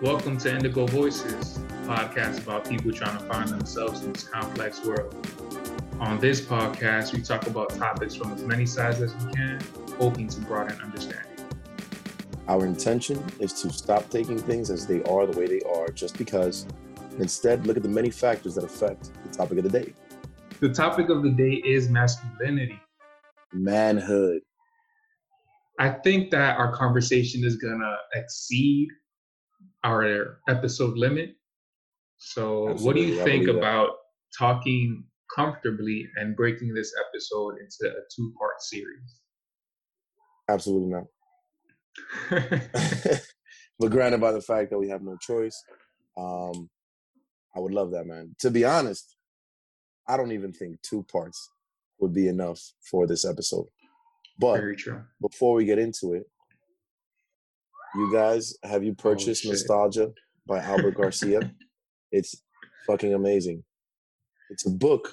[0.00, 4.84] Welcome to Indigo Voices, a podcast about people trying to find themselves in this complex
[4.84, 5.14] world.
[6.00, 9.60] On this podcast, we talk about topics from as many sides as we can,
[9.98, 11.26] hoping to broaden understanding.
[12.48, 16.16] Our intention is to stop taking things as they are the way they are just
[16.16, 16.66] because.
[17.18, 19.92] Instead, look at the many factors that affect the topic of the day
[20.60, 22.80] The topic of the day is masculinity.
[23.52, 24.40] manhood.
[25.78, 28.88] I think that our conversation is going to exceed
[29.84, 31.30] our episode limit.
[32.18, 33.68] So, what do you I think believe that.
[33.68, 33.90] about
[34.38, 39.20] talking comfortably and breaking this episode into a two part series?
[40.48, 41.04] Absolutely not.
[43.78, 45.62] but granted, by the fact that we have no choice,
[46.18, 46.68] um,
[47.56, 48.34] I would love that, man.
[48.40, 49.16] To be honest,
[50.08, 51.50] I don't even think two parts
[52.00, 53.66] would be enough for this episode.
[54.38, 55.02] But Very true.
[55.20, 56.24] before we get into it,
[57.94, 59.50] you guys, have you purchased shit.
[59.52, 60.12] Nostalgia
[60.46, 61.40] by Albert Garcia?
[62.12, 62.42] It's
[62.88, 63.62] fucking amazing.
[64.50, 65.12] It's a book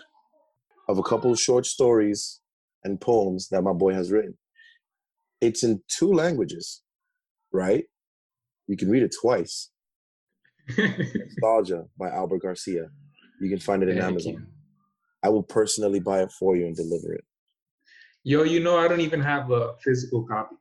[0.89, 2.41] of a couple of short stories
[2.83, 4.35] and poems that my boy has written.
[5.39, 6.81] It's in two languages,
[7.53, 7.85] right?
[8.65, 9.69] You can read it twice.
[10.75, 12.87] Nostalgia by Albert Garcia.
[13.39, 14.33] You can find it in Thank Amazon.
[14.33, 14.45] you.
[15.21, 17.23] I will personally buy it for you and deliver it.
[18.23, 20.55] Yo, you know I don't even have a physical copy.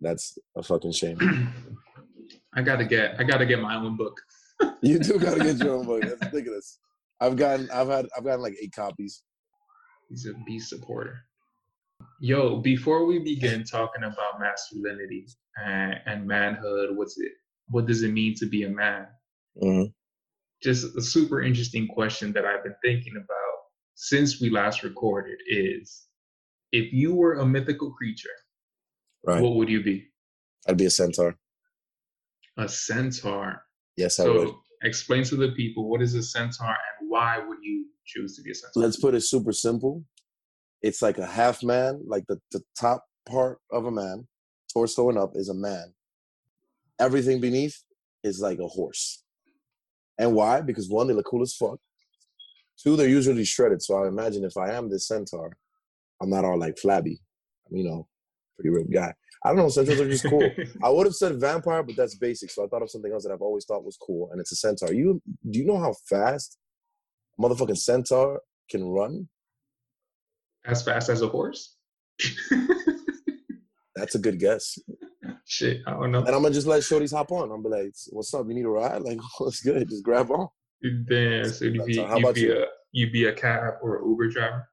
[0.00, 1.18] That's a fucking shame.
[2.54, 4.20] I gotta get I gotta get my own book.
[4.82, 6.02] You do gotta get your own book.
[6.02, 6.78] That's ridiculous.
[7.20, 9.22] I've gotten, I've had, I've gotten like eight copies.
[10.08, 11.18] He's a B supporter.
[12.18, 15.26] Yo, before we begin talking about masculinity
[15.62, 17.32] and, and manhood, what's it
[17.68, 19.06] what does it mean to be a man?
[19.62, 19.92] Mhm.
[20.62, 23.56] Just a super interesting question that I've been thinking about
[23.94, 26.06] since we last recorded is
[26.72, 28.28] if you were a mythical creature,
[29.24, 29.42] Right.
[29.42, 30.06] what would you be?
[30.68, 31.36] I'd be a centaur.
[32.56, 33.62] A centaur.
[33.96, 34.48] Yes, I would.
[34.48, 38.42] So explain to the people what is a centaur and why would you choose to
[38.42, 38.82] be a centaur?
[38.82, 40.04] Let's put it super simple.
[40.82, 44.26] It's like a half man, like the, the top part of a man,
[44.72, 45.92] torso and up is a man.
[46.98, 47.82] Everything beneath
[48.22, 49.22] is like a horse.
[50.18, 50.60] And why?
[50.60, 51.78] Because one, they look cool as fuck.
[52.82, 53.82] Two, they're usually shredded.
[53.82, 55.56] So I imagine if I am this centaur,
[56.20, 57.20] I'm not all like flabby.
[57.70, 58.08] You know,
[58.60, 59.12] pretty ripped guy.
[59.44, 60.48] I don't know, centaurs are just cool.
[60.84, 62.50] I would have said vampire, but that's basic.
[62.50, 64.56] So I thought of something else that I've always thought was cool, and it's a
[64.56, 64.92] centaur.
[64.92, 66.58] You do you know how fast
[67.38, 69.28] a motherfucking centaur can run?
[70.66, 71.76] as fast as a horse?
[73.96, 74.78] That's a good guess.
[75.46, 76.20] Shit, I don't know.
[76.20, 77.50] And I'm gonna just let shorties hop on.
[77.50, 78.46] I'm be like, "What's up?
[78.48, 79.02] You need a ride?
[79.02, 79.88] Like, what's good?
[79.88, 80.48] Just grab on."
[81.08, 82.62] Damn, so you'd be, how you'd about be you?
[82.62, 84.68] a you'd be a cab or an Uber driver.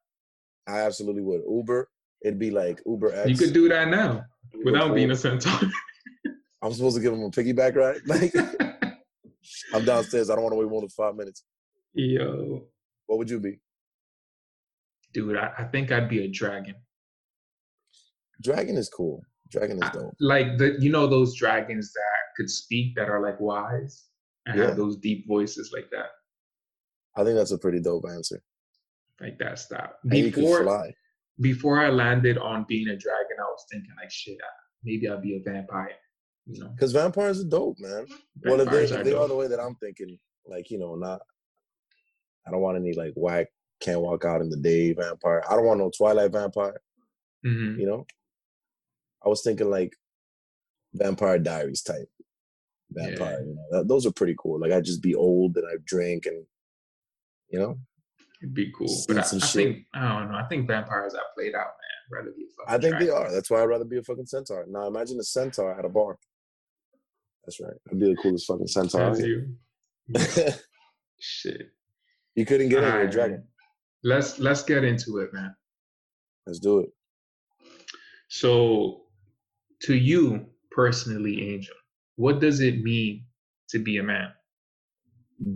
[0.67, 1.41] I absolutely would.
[1.49, 1.89] Uber,
[2.23, 3.29] it'd be like Uber X.
[3.29, 4.23] You could do that now
[4.53, 5.69] Uber without being a centaur.
[6.61, 8.01] I'm supposed to give him a piggyback ride.
[8.07, 8.33] Like,
[9.73, 10.29] I'm downstairs.
[10.29, 11.43] I don't want to wait more than five minutes.
[11.93, 12.63] Yo,
[13.05, 13.59] What would you be?
[15.13, 16.75] dude, I, I think I'd be a dragon.
[18.41, 19.21] Dragon is cool.
[19.51, 20.13] Dragon is I- dope.
[20.19, 22.01] like the you know those dragons that
[22.35, 24.05] could speak that are like wise
[24.45, 24.67] and Yeah.
[24.67, 26.09] have those deep voices like that,
[27.15, 28.41] I think that's a pretty dope answer.
[29.21, 29.93] like that style.
[30.03, 30.93] And you can fly.
[31.39, 34.47] Before I landed on being a dragon, I was thinking like, shit, I-
[34.83, 35.91] maybe I'll be a vampire.
[36.45, 38.05] You know, Because vampires are dope, man.
[38.43, 40.79] well, if they, Vampires if are they are the way that I'm thinking, like, you
[40.79, 41.21] know, not,
[42.47, 43.47] I don't want any, like, whack,
[43.81, 45.43] can't walk out in the day vampire.
[45.49, 46.81] I don't want no Twilight vampire,
[47.45, 47.77] Mhm.
[47.79, 48.05] you know?
[49.25, 49.95] I was thinking, like,
[50.93, 52.09] Vampire Diaries type
[52.91, 53.65] vampire, you know?
[53.71, 54.59] That, those are pretty cool.
[54.59, 56.45] Like, I'd just be old and I'd drink and,
[57.49, 57.77] you know?
[58.41, 58.93] It'd be cool.
[59.07, 60.37] But I, I think I don't know.
[60.37, 62.19] I think vampires are played out, man.
[62.19, 63.31] Rather be a fucking I think they are.
[63.31, 64.65] That's why I'd rather be a fucking centaur.
[64.69, 66.17] Now, imagine a centaur at a bar.
[67.45, 67.73] That's right.
[67.91, 69.17] I'd be the coolest fucking centaur.
[69.19, 69.55] You.
[71.19, 71.69] Shit.
[72.35, 73.43] you couldn't get it with a dragon.
[74.03, 75.55] Let's let's get into it, man.
[76.45, 76.89] Let's do it.
[78.29, 79.01] So,
[79.83, 81.75] to you personally, Angel,
[82.15, 83.25] what does it mean
[83.69, 84.31] to be a man?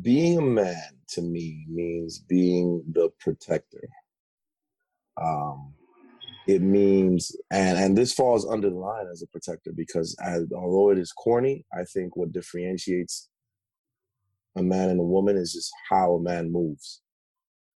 [0.01, 3.87] being a man to me means being the protector.
[5.21, 5.73] Um
[6.47, 10.89] it means and and this falls under the line as a protector because as, although
[10.89, 13.29] it is corny i think what differentiates
[14.55, 17.01] a man and a woman is just how a man moves.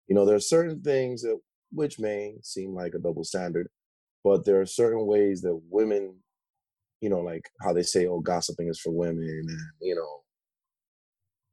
[0.08, 1.40] You know there are certain things that
[1.72, 3.70] which may seem like a double standard
[4.24, 6.16] but there are certain ways that women
[7.00, 10.22] you know like how they say oh gossiping is for women and you know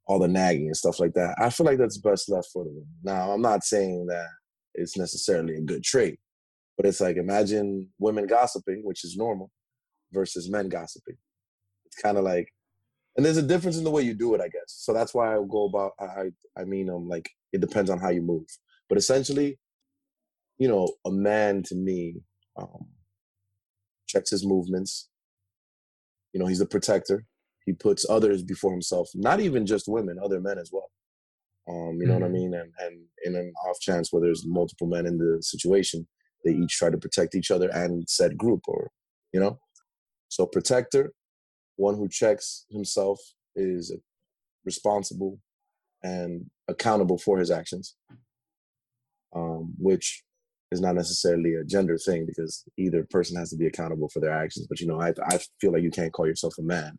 [0.09, 1.37] all the nagging and stuff like that.
[1.39, 2.89] I feel like that's best left for the women.
[3.05, 4.27] Now, I'm not saying that
[4.75, 6.19] it's necessarily a good trait,
[6.77, 9.51] but it's like imagine women gossiping, which is normal,
[10.13, 11.17] versus men gossiping.
[11.87, 12.49] It's kind of like
[13.19, 14.69] and there's a difference in the way you do it, I guess.
[14.69, 15.93] So that's why I go about.
[16.01, 18.47] I I mean, um, like it depends on how you move,
[18.89, 19.59] but essentially,
[20.57, 22.15] you know, a man to me
[22.57, 22.87] um,
[24.07, 25.09] checks his movements.
[26.33, 27.25] You know, he's the protector.
[27.69, 30.91] He puts others before himself, not even just women, other men as well.
[31.69, 32.23] Um, you know mm-hmm.
[32.23, 32.33] what I mm-hmm.
[32.33, 32.55] mean?
[32.55, 36.09] And and in an off chance where there's multiple men in the situation,
[36.47, 38.91] they each try to protect each other and said group, or
[39.35, 39.59] you know.
[40.29, 41.13] So protector,
[41.77, 43.19] one who checks himself
[43.55, 43.95] is
[44.65, 45.39] responsible
[46.03, 47.97] and accountable for his actions,
[49.37, 50.25] um, which
[50.73, 54.33] is not necessarily a gender thing because either person has to be accountable for their
[54.33, 54.67] actions.
[54.67, 56.99] But you know, I I feel like you can't call yourself a man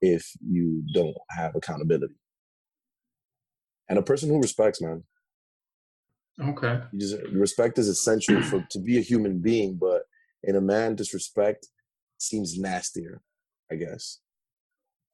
[0.00, 2.14] if you don't have accountability.
[3.88, 5.02] And a person who respects, man.
[6.40, 6.80] Okay.
[6.92, 10.02] You just respect is essential for to be a human being, but
[10.42, 11.66] in a man, disrespect
[12.18, 13.20] seems nastier,
[13.70, 14.20] I guess.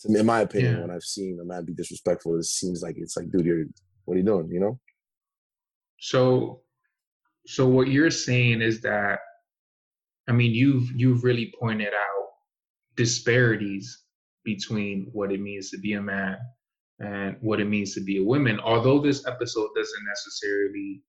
[0.01, 0.81] To me, in my opinion, yeah.
[0.83, 3.65] when I've seen a man be disrespectful, it seems like it's like, dude, you're
[4.05, 4.49] what are you doing?
[4.51, 4.81] You know?
[5.99, 6.61] So
[7.47, 9.21] so what you're saying is that
[10.29, 12.27] I mean you've you've really pointed out
[12.97, 14.06] disparities
[14.47, 16.39] between what it means to be a man
[17.01, 18.59] and what it means to be a woman.
[18.61, 21.03] Although this episode doesn't necessarily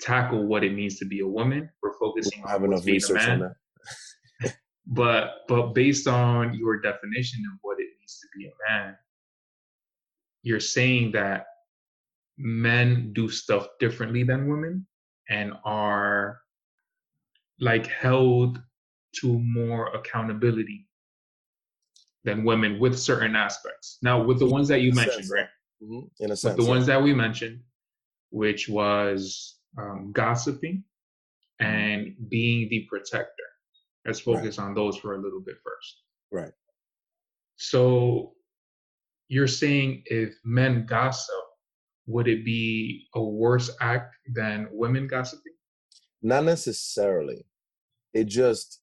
[0.00, 4.54] tackle what it means to be a woman, we're focusing on enough research on that.
[4.86, 8.96] but but based on your definition of what it means to be a man,
[10.42, 11.46] you're saying that
[12.38, 14.86] men do stuff differently than women
[15.28, 16.38] and are
[17.58, 18.62] like held
[19.12, 20.86] to more accountability
[22.24, 23.98] than women with certain aspects.
[24.02, 25.32] Now, with the ones that you mentioned, sense.
[25.32, 25.46] right?
[25.82, 26.24] Mm-hmm.
[26.24, 27.60] In a sense, with the ones that we mentioned,
[28.30, 30.84] which was um, gossiping
[31.60, 31.66] mm-hmm.
[31.66, 33.30] and being the protector.
[34.06, 34.64] Let's focus right.
[34.66, 36.02] on those for a little bit first.
[36.32, 36.52] Right.
[37.56, 38.32] So,
[39.28, 41.34] you're saying if men gossip,
[42.06, 45.52] would it be a worse act than women gossiping?
[46.22, 47.46] Not necessarily.
[48.12, 48.79] It just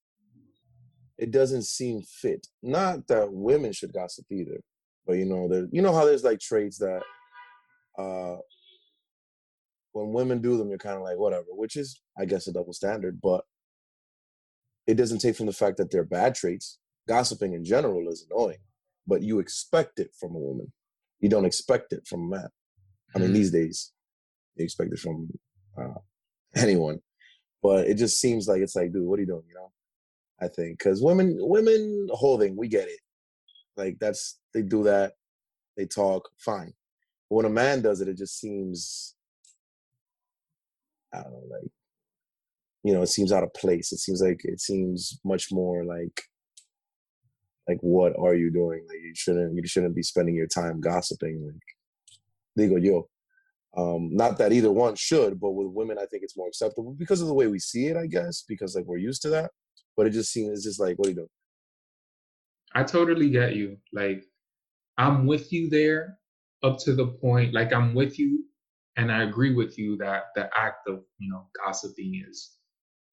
[1.18, 2.48] it doesn't seem fit.
[2.62, 4.62] Not that women should gossip either,
[5.06, 7.02] but you know, there you know how there's like traits that
[7.98, 8.38] uh
[9.94, 12.74] when women do them, you're kind of like whatever, which is I guess a double
[12.74, 13.44] standard, but
[14.86, 16.80] it doesn't take from the fact that they're bad traits.
[17.08, 18.60] Gossiping in general is annoying,
[19.08, 20.72] but you expect it from a woman.
[21.20, 22.48] You don't expect it from a man.
[23.16, 23.36] I mean, mm-hmm.
[23.36, 23.94] these days,
[24.56, 25.30] you expect it from
[25.80, 26.00] uh,
[26.56, 27.00] anyone,
[27.64, 29.44] but it just seems like it's like, dude, what are you doing?
[29.48, 29.72] You know,
[30.42, 33.00] I think because women, women holding, we get it.
[33.76, 35.14] Like that's they do that,
[35.76, 36.74] they talk, fine.
[37.30, 39.16] But when a man does it, it just seems,
[41.14, 41.70] I don't know, like,
[42.84, 43.92] you know, it seems out of place.
[43.92, 46.22] It seems like it seems much more like
[47.68, 51.44] like what are you doing like you shouldn't you shouldn't be spending your time gossiping
[51.46, 53.08] like digo yo.
[53.76, 57.22] Um, not that either one should, but with women, I think it's more acceptable because
[57.22, 59.52] of the way we see it, I guess, because like we're used to that.
[59.98, 61.30] But it just seems it's just like, what are you doing?
[62.74, 63.78] I totally get you.
[63.92, 64.24] Like,
[64.98, 66.18] I'm with you there
[66.64, 68.46] up to the point, like I'm with you,
[68.96, 72.54] and I agree with you that the act of you know gossiping is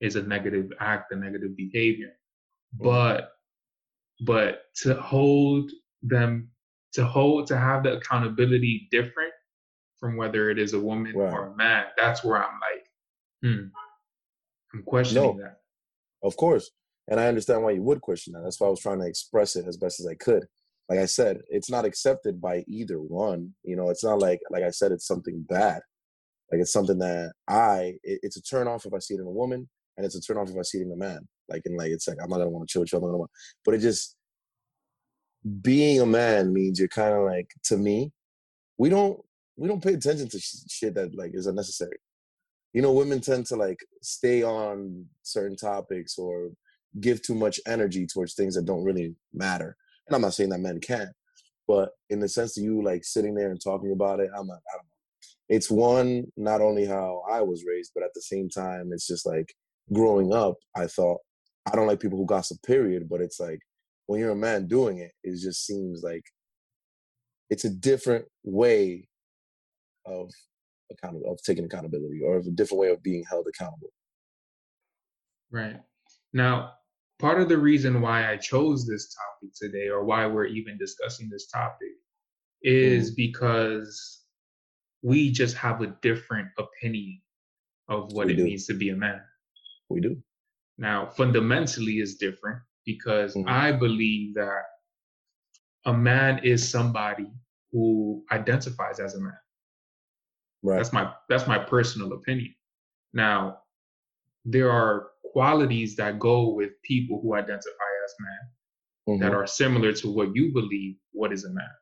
[0.01, 2.13] is a negative act, a negative behavior.
[2.79, 3.31] But
[4.27, 5.71] but to hold
[6.03, 6.51] them
[6.93, 9.33] to hold to have the accountability different
[9.99, 11.33] from whether it is a woman right.
[11.33, 12.87] or a man that's where i'm like
[13.43, 13.67] hmm
[14.73, 15.61] i'm questioning no, that
[16.25, 16.71] of course.
[17.09, 18.43] And i understand why you would question that.
[18.43, 20.45] That's why i was trying to express it as best as i could.
[20.89, 23.91] Like i said it's not accepted by either one you know?
[23.91, 25.81] It's not like like i said it's something bad.
[26.51, 29.27] Like it's something that i it, it's a turn off if i see it in
[29.27, 31.21] a woman and it's a turn off if i see it in a man.
[31.49, 33.09] Like and like it's like i'm not gonna want to chill with you i'm not
[33.09, 33.31] gonna want
[33.65, 34.17] but it just
[35.61, 38.11] being a man means you're kind of like to me
[38.79, 39.21] we don't
[39.57, 41.99] we don't pay attention to sh- shit that like is unnecessary
[42.75, 46.51] you know women tend to like stay on certain topics or
[47.01, 49.77] give too much energy towards things that don't really matter.
[50.07, 51.11] And i'm not saying that men can't
[51.67, 54.61] but in the sense of you like sitting there and talking about it i'm not
[54.73, 54.91] i don't know.
[55.49, 59.25] It's one not only how i was raised but at the same time it's just
[59.25, 59.55] like
[59.93, 61.21] growing up i thought
[61.71, 63.61] i don't like people who gossip period but it's like
[64.07, 66.25] when you're a man doing it, it just seems like
[67.51, 69.09] it's a different way
[70.07, 70.31] of
[70.95, 73.93] account of taking accountability or of a different way of being held accountable.
[75.51, 75.81] Right.
[76.33, 76.73] Now,
[77.19, 81.29] part of the reason why I chose this topic today or why we're even discussing
[81.29, 81.93] this topic
[82.63, 83.17] is mm.
[83.17, 84.23] because
[85.03, 87.21] we just have a different opinion
[87.89, 88.45] of what we it do.
[88.45, 89.21] means to be a man.
[89.91, 90.17] We do.
[90.79, 93.49] Now, fundamentally is different because mm-hmm.
[93.49, 94.63] I believe that
[95.87, 97.31] a man is somebody
[97.71, 99.37] who identifies as a man.
[100.65, 100.79] Right.
[100.79, 102.55] That's my that's my personal opinion.
[103.13, 103.59] Now,
[104.47, 109.21] there are qualities that go with people who identify as man Mhm.
[109.21, 111.75] that are similar to what you believe what is a man.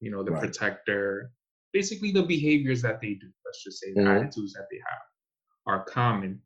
[0.00, 0.42] You know, the Right.
[0.42, 1.32] protector,
[1.72, 4.16] basically the behaviors that they do, let's just say the Mhm.
[4.24, 5.02] attitudes that they have
[5.66, 6.42] are common.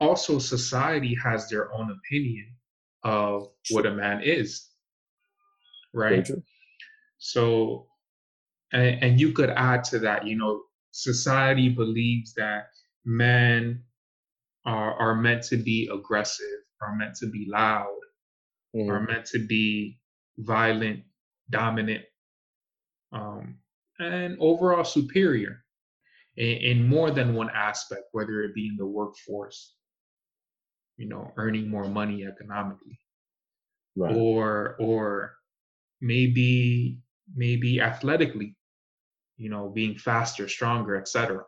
[0.00, 2.56] Also, society has their own opinion
[3.02, 4.70] of what a man is.
[5.92, 6.28] Right?
[7.18, 7.88] So,
[8.72, 10.62] and, and you could add to that, you know,
[10.92, 12.66] society believes that
[13.04, 13.82] men
[14.64, 16.46] are, are meant to be aggressive,
[16.82, 17.98] are meant to be loud,
[18.74, 18.90] Mhm.
[18.90, 20.00] are meant to be
[20.38, 21.04] violent,
[21.50, 22.04] dominant,
[23.12, 23.58] um,
[23.98, 25.64] and overall superior
[26.36, 29.76] in, in more than one aspect, whether it be in the workforce,
[30.96, 32.98] you know, earning more money economically,
[33.96, 34.14] Right.
[34.16, 35.36] or or
[36.00, 37.00] maybe
[37.34, 38.56] maybe athletically,
[39.36, 41.44] you know, being faster, stronger, etc.,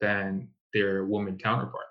[0.00, 1.86] than their woman counterpart.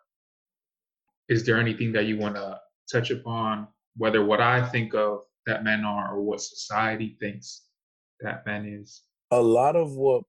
[1.30, 2.60] Is there anything that you want to
[2.92, 7.64] touch upon, whether what I think of that men are or what society thinks
[8.22, 9.04] that men is?
[9.34, 10.24] a lot of what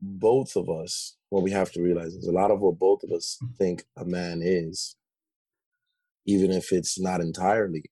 [0.00, 3.12] both of us, what we have to realize is a lot of what both of
[3.12, 3.56] us mm.
[3.56, 4.96] think a man is,
[6.26, 7.84] even if it's not entirely,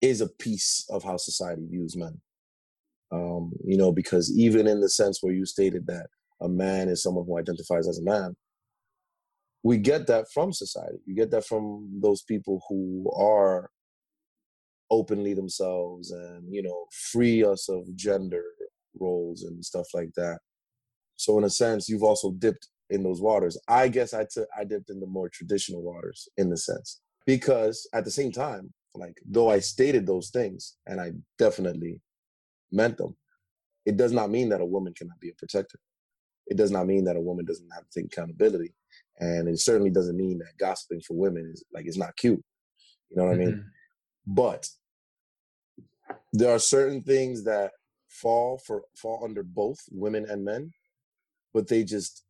[0.00, 2.20] is a piece of how society views men.
[3.12, 6.06] Um, you know, because even in the sense where you stated that
[6.40, 8.34] a man is someone who identifies as a man,
[9.62, 10.98] we get that from society.
[11.06, 13.70] You get that from those people who are
[14.90, 18.44] openly themselves and, you know, free us of gender
[18.98, 20.38] roles and stuff like that.
[21.16, 23.58] So in a sense, you've also dipped in those waters.
[23.68, 27.88] I guess I took I dipped in the more traditional waters in the sense because
[27.94, 32.00] at the same time, like though I stated those things and I definitely
[32.72, 33.16] meant them,
[33.84, 35.78] it does not mean that a woman cannot be a protector.
[36.46, 38.72] It does not mean that a woman doesn't have to take accountability,
[39.18, 42.42] and it certainly doesn't mean that gossiping for women is like it's not cute.
[43.10, 43.52] You know what I mean?
[43.52, 43.64] Mhm.
[44.26, 44.68] but
[46.32, 47.72] there are certain things that
[48.08, 50.72] fall for fall under both women and men
[51.52, 52.24] but they just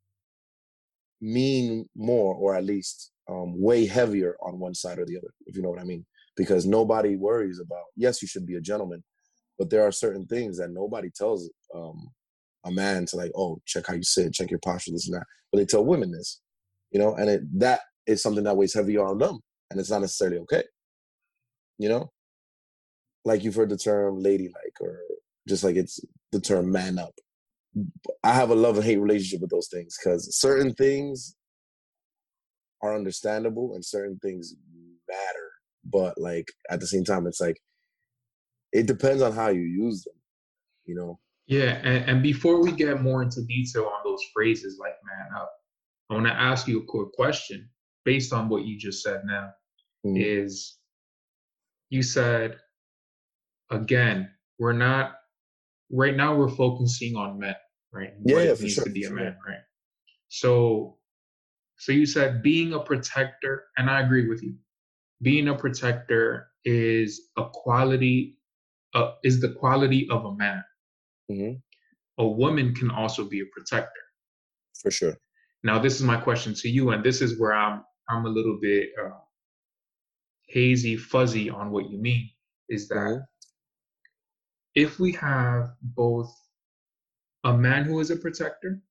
[1.20, 5.56] mean more or at least um, way heavier on one side or the other if
[5.56, 6.04] you know what i mean
[6.36, 9.02] because nobody worries about yes you should be a gentleman
[9.58, 12.08] but there are certain things that nobody tells um,
[12.64, 15.26] a man to like oh check how you sit check your posture this and that
[15.52, 16.40] but they tell women this
[16.90, 19.38] you know and it, that is something that weighs heavier on them
[19.70, 20.62] and it's not necessarily okay
[21.78, 22.10] you know?
[23.24, 25.00] Like you've heard the term ladylike or
[25.48, 26.00] just like it's
[26.32, 27.14] the term man up.
[28.22, 31.36] I have a love and hate relationship with those things because certain things
[32.82, 34.54] are understandable and certain things
[35.08, 35.50] matter
[35.84, 37.56] but like at the same time it's like
[38.76, 40.14] it depends on how you use them
[40.84, 44.96] you know Yeah, and, and before we get more into detail on those phrases like
[45.08, 45.50] man up,
[46.10, 47.68] I want to ask you a quick question
[48.04, 49.50] based on what you just said now.
[50.04, 50.16] Mhm.
[50.20, 50.78] Is
[51.90, 52.58] you said
[53.70, 55.14] again, we're not
[55.90, 57.56] right now we're focusing on men,
[57.92, 58.12] right?
[58.24, 59.64] Yeah, yeah, it for means sure, to be a man, right?
[60.28, 60.98] So
[61.78, 64.54] so you said being a protector, and I agree with you.
[65.22, 68.38] Being a protector is a quality
[68.96, 70.64] uh, is the quality of a man.
[71.30, 71.62] Mhm.
[72.18, 74.02] A woman can also be a protector.
[74.82, 75.16] for sure
[75.64, 78.58] Now, this is my question to you, and this is where I'm I'm a little
[78.60, 79.18] bit uh,
[80.48, 82.30] hazy, fuzzy on what you mean.
[82.68, 83.26] Is that Mhm.
[84.76, 86.30] if we have both
[87.44, 88.82] a man who is a protector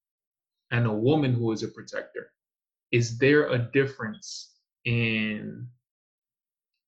[0.72, 2.34] and a woman who is a protector,
[2.92, 5.70] is there a difference in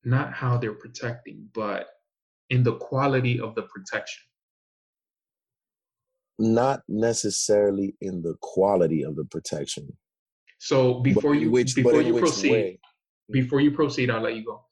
[0.05, 1.89] not how they're protecting, but
[2.49, 4.23] in the quality of the protection?
[6.39, 9.91] not necessarily in the quality of the protection
[10.59, 12.79] So before you which before you proceed, way
[13.31, 14.63] before you proceed, I'll let you go.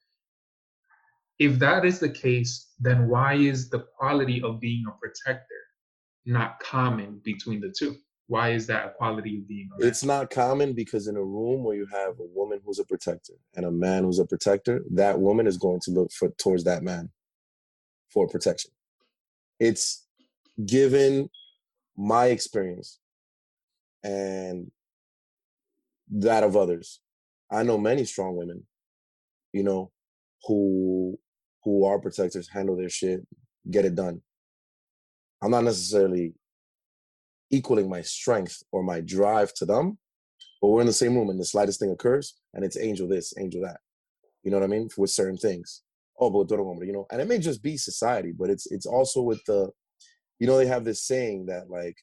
[1.39, 5.61] If that is the case, then why is the quality of being a protector
[6.25, 7.97] not common between the two?
[8.27, 9.85] Why is that a quality of being a?
[9.85, 13.33] It's not common because in a room where you have a woman who's a protector
[13.55, 16.81] and a man who's a protector, that woman is going to look for towards that
[16.81, 17.11] man
[18.11, 18.71] for protection.
[19.59, 20.05] It's
[20.65, 21.29] given
[21.97, 22.99] my experience
[24.03, 24.71] and
[26.11, 27.01] that of others.
[27.51, 28.63] I know many strong women,
[29.53, 29.91] you know,
[30.43, 31.17] who
[31.63, 33.25] who are protectors, handle their shit,
[33.69, 34.21] get it done.
[35.41, 36.33] I'm not necessarily
[37.49, 39.97] equaling my strength or my drive to them,
[40.61, 43.33] but we're in the same room and the slightest thing occurs and it's angel this,
[43.39, 43.79] angel that.
[44.43, 44.89] You know what I mean?
[44.95, 45.81] With certain things.
[46.19, 48.85] Oh, but todo hombre, you know, and it may just be society, but it's it's
[48.85, 49.69] also with the,
[50.39, 51.95] you know, they have this saying that like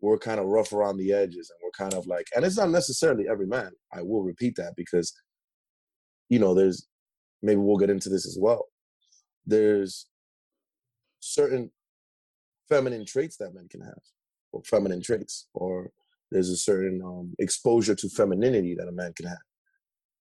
[0.00, 2.70] we're kind of rough around the edges and we're kind of like, and it's not
[2.70, 3.70] necessarily every man.
[3.92, 5.12] I will repeat that because,
[6.28, 6.86] you know, there's
[7.42, 8.66] maybe we'll get into this as well.
[9.46, 10.06] There's
[11.20, 11.70] certain
[12.68, 14.00] feminine traits that men can have,
[14.52, 15.90] or feminine traits, or
[16.30, 19.38] there's a certain um, exposure to femininity that a man can have.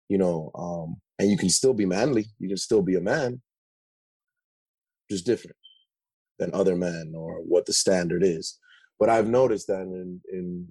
[0.09, 2.27] You know, um, and you can still be manly.
[2.41, 3.41] You can still be a man,
[5.09, 5.57] just different
[6.41, 8.59] than other men or what the standard is.
[8.99, 10.67] But I've noticed that in, in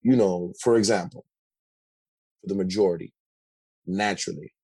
[0.00, 1.26] you know, for example,
[2.40, 3.12] for the majority,
[3.86, 4.54] naturally,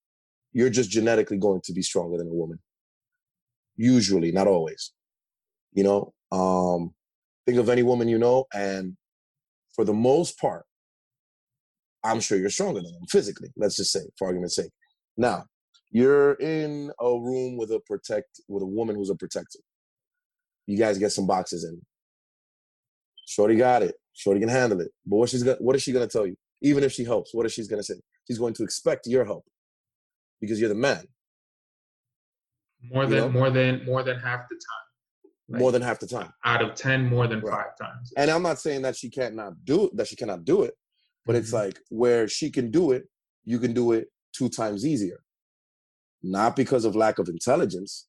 [0.54, 2.58] you're just genetically going to be stronger than a woman.
[3.76, 4.92] Usually, not always.
[5.72, 6.94] You know, um,
[7.44, 8.96] think of any woman you know, and
[9.74, 10.64] for the most part,
[12.04, 13.48] I'm sure you're stronger than them physically.
[13.56, 14.70] Let's just say, for argument's sake.
[15.16, 15.44] Now,
[15.90, 19.58] you're in a room with a protect with a woman who's a protector.
[20.66, 21.80] You guys get some boxes in.
[23.26, 23.96] Shorty got it.
[24.12, 24.90] Shorty can handle it.
[25.04, 26.36] But what she's gonna, what is she gonna tell you?
[26.62, 27.94] Even if she helps, what is she gonna say?
[28.26, 29.44] She's going to expect your help
[30.40, 31.04] because you're the man.
[32.82, 33.28] More than know?
[33.28, 34.86] more than more than half the time.
[35.48, 36.32] Like, more than half the time.
[36.44, 37.52] Out of ten, more than right.
[37.52, 38.12] five times.
[38.16, 40.74] And I'm not saying that she can't not do it, that she cannot do it,
[41.26, 41.40] but mm-hmm.
[41.40, 43.04] it's like where she can do it,
[43.44, 45.20] you can do it two times easier.
[46.22, 48.06] Not because of lack of intelligence,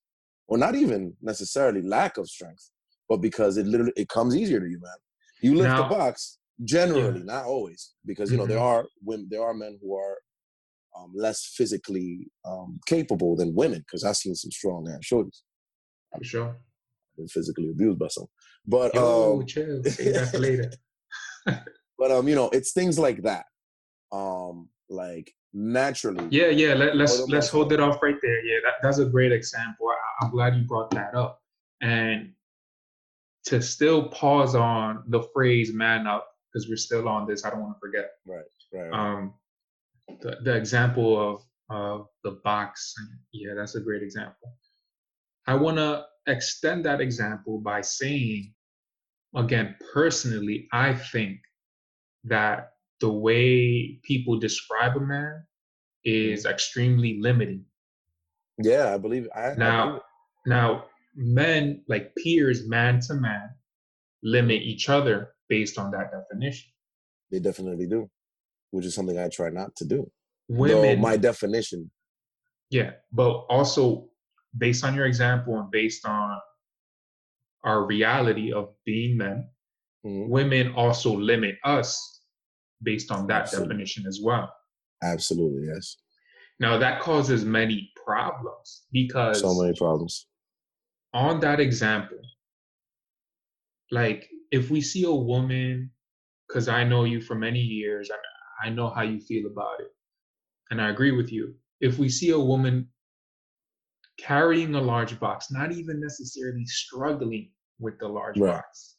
[0.47, 2.69] or not even necessarily lack of strength,
[3.07, 4.93] but because it literally it comes easier to you, man.
[5.41, 7.25] You lift now, the box generally, yeah.
[7.25, 8.53] not always, because you know mm-hmm.
[8.53, 10.17] there are women, there are men who are
[10.97, 15.41] um, less physically um, capable than women because I've seen some strong ass shorties.
[16.13, 16.49] I'm sure.
[16.49, 18.27] I've been physically abused by some,
[18.67, 19.81] but Yo, um, chill.
[19.83, 20.71] that later.
[22.01, 23.45] but um, you know, it's things like that.
[24.11, 26.27] Um, like naturally.
[26.31, 26.73] Yeah, yeah.
[26.73, 28.43] Let, us let's, let's hold it off right there.
[28.43, 29.85] Yeah, that, that's a great example.
[29.87, 31.39] I, I'm glad you brought that up.
[31.83, 32.31] And
[33.45, 37.45] to still pause on the phrase "man up" because we're still on this.
[37.45, 38.09] I don't want to forget.
[38.25, 38.45] Right.
[38.73, 38.91] Right.
[38.91, 39.35] Um,
[40.21, 42.95] the, the example of of the box.
[43.31, 44.55] Yeah, that's a great example.
[45.45, 48.55] I want to extend that example by saying,
[49.35, 51.37] again, personally, I think
[52.25, 55.43] that the way people describe a man
[56.03, 56.53] is mm-hmm.
[56.53, 57.65] extremely limiting.
[58.61, 59.27] Yeah, I believe.
[59.35, 60.01] I, now, I believe
[60.45, 63.49] now, men like peers, man to man,
[64.23, 66.69] limit each other based on that definition.
[67.31, 68.09] They definitely do
[68.71, 70.09] which is something I try not to do.
[70.49, 71.91] Women, Though my definition.
[72.69, 74.09] Yeah, but also
[74.57, 76.39] based on your example and based on
[77.63, 79.47] our reality of being men,
[80.05, 80.29] mm-hmm.
[80.29, 82.21] women also limit us
[82.83, 83.69] based on that Absolutely.
[83.69, 84.51] definition as well.
[85.03, 85.97] Absolutely, yes.
[86.59, 90.27] Now that causes many problems because so many problems.
[91.13, 92.19] On that example,
[93.91, 95.91] like if we see a woman,
[96.47, 98.19] because I know you for many years, and
[98.63, 99.87] I know how you feel about it.
[100.69, 101.55] And I agree with you.
[101.79, 102.87] If we see a woman
[104.19, 108.53] carrying a large box, not even necessarily struggling with the large right.
[108.53, 108.97] box,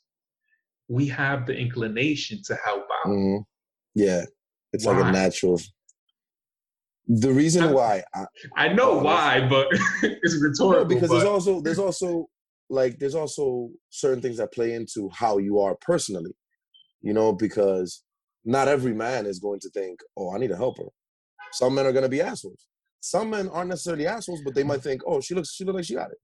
[0.92, 3.10] we have the inclination to help out.
[3.10, 3.38] Mm-hmm.
[3.94, 4.24] Yeah,
[4.74, 4.98] it's why?
[4.98, 5.58] like a natural.
[7.08, 8.24] The reason I, why I,
[8.56, 9.68] I know uh, why, but
[10.02, 10.82] it's rhetorical.
[10.82, 11.16] No, because but.
[11.16, 12.28] there's also there's also
[12.68, 16.34] like there's also certain things that play into how you are personally,
[17.00, 18.02] you know, because
[18.44, 20.88] not every man is going to think, oh, I need a helper.
[21.52, 22.66] Some men are going to be assholes.
[23.00, 25.84] Some men aren't necessarily assholes, but they might think, oh, she looks, she looks like
[25.84, 26.18] she got it.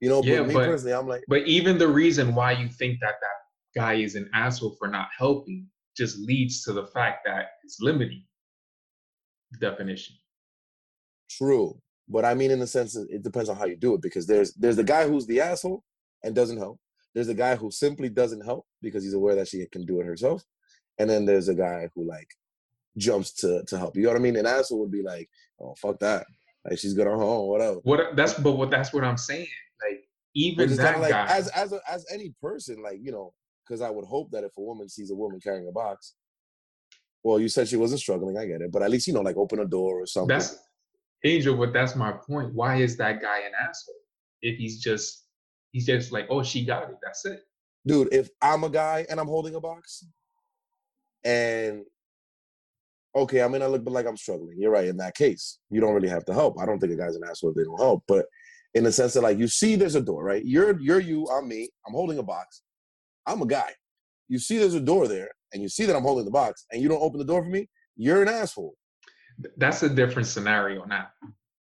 [0.00, 1.22] You know, yeah, but me but, personally, I'm like.
[1.28, 3.39] But even the reason why you think that that
[3.74, 8.24] guy is an asshole for not helping just leads to the fact that it's limiting
[9.60, 10.16] definition.
[11.30, 14.02] True, but I mean, in the sense, that it depends on how you do it
[14.02, 15.84] because there's there's the guy who's the asshole
[16.24, 16.78] and doesn't help.
[17.14, 20.06] There's a guy who simply doesn't help because he's aware that she can do it
[20.06, 20.44] herself
[21.00, 22.28] and then there's a guy who like
[22.96, 23.96] jumps to to help.
[23.96, 24.36] You know what I mean?
[24.36, 25.28] An asshole would be like,
[25.60, 26.26] "Oh fuck that!
[26.64, 29.48] Like she's good on her own, whatever." What that's but what that's what I'm saying.
[29.82, 30.04] Like
[30.34, 33.32] even that like, guy, as as a, as any person, like you know,
[33.70, 36.14] because I would hope that if a woman sees a woman carrying a box,
[37.22, 38.36] well, you said she wasn't struggling.
[38.36, 40.36] I get it, but at least you know, like open a door or something.
[40.36, 40.58] That's
[41.24, 42.52] Angel, but that's my point.
[42.54, 43.94] Why is that guy an asshole?
[44.42, 45.26] If he's just
[45.70, 46.96] he's just like, oh, she got it.
[47.02, 47.42] That's it.
[47.86, 50.04] Dude, if I'm a guy and I'm holding a box,
[51.22, 51.84] and
[53.14, 54.56] okay, I mean, I look like I'm struggling.
[54.58, 54.88] You're right.
[54.88, 56.58] In that case, you don't really have to help.
[56.58, 58.02] I don't think a guy's an asshole if they don't help.
[58.08, 58.26] But
[58.74, 60.44] in the sense that, like, you see, there's a door, right?
[60.44, 61.28] You're you're you.
[61.28, 61.68] I'm me.
[61.86, 62.62] I'm holding a box.
[63.30, 63.72] I'm a guy.
[64.28, 66.82] You see, there's a door there, and you see that I'm holding the box, and
[66.82, 67.68] you don't open the door for me.
[67.96, 68.74] You're an asshole.
[69.56, 71.08] That's a different scenario now.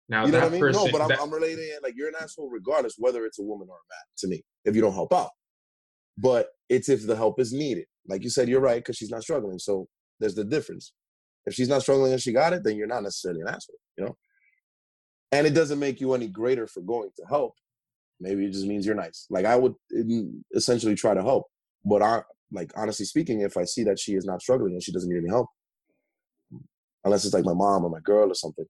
[0.09, 0.59] Now you know that what I mean?
[0.59, 3.39] person, no, but I'm, that- I'm relating it like you're an asshole regardless whether it's
[3.39, 5.29] a woman or a man to me if you don't help out.
[6.17, 7.85] But it's if the help is needed.
[8.07, 9.59] Like you said, you're right because she's not struggling.
[9.59, 9.87] So
[10.19, 10.93] there's the difference.
[11.45, 14.05] If she's not struggling and she got it, then you're not necessarily an asshole, you
[14.05, 14.17] know?
[15.31, 17.53] And it doesn't make you any greater for going to help.
[18.19, 19.25] Maybe it just means you're nice.
[19.29, 21.45] Like I would mm, essentially try to help.
[21.85, 24.91] But I like honestly speaking, if I see that she is not struggling and she
[24.91, 25.47] doesn't need any help,
[27.03, 28.65] unless it's like my mom or my girl or something,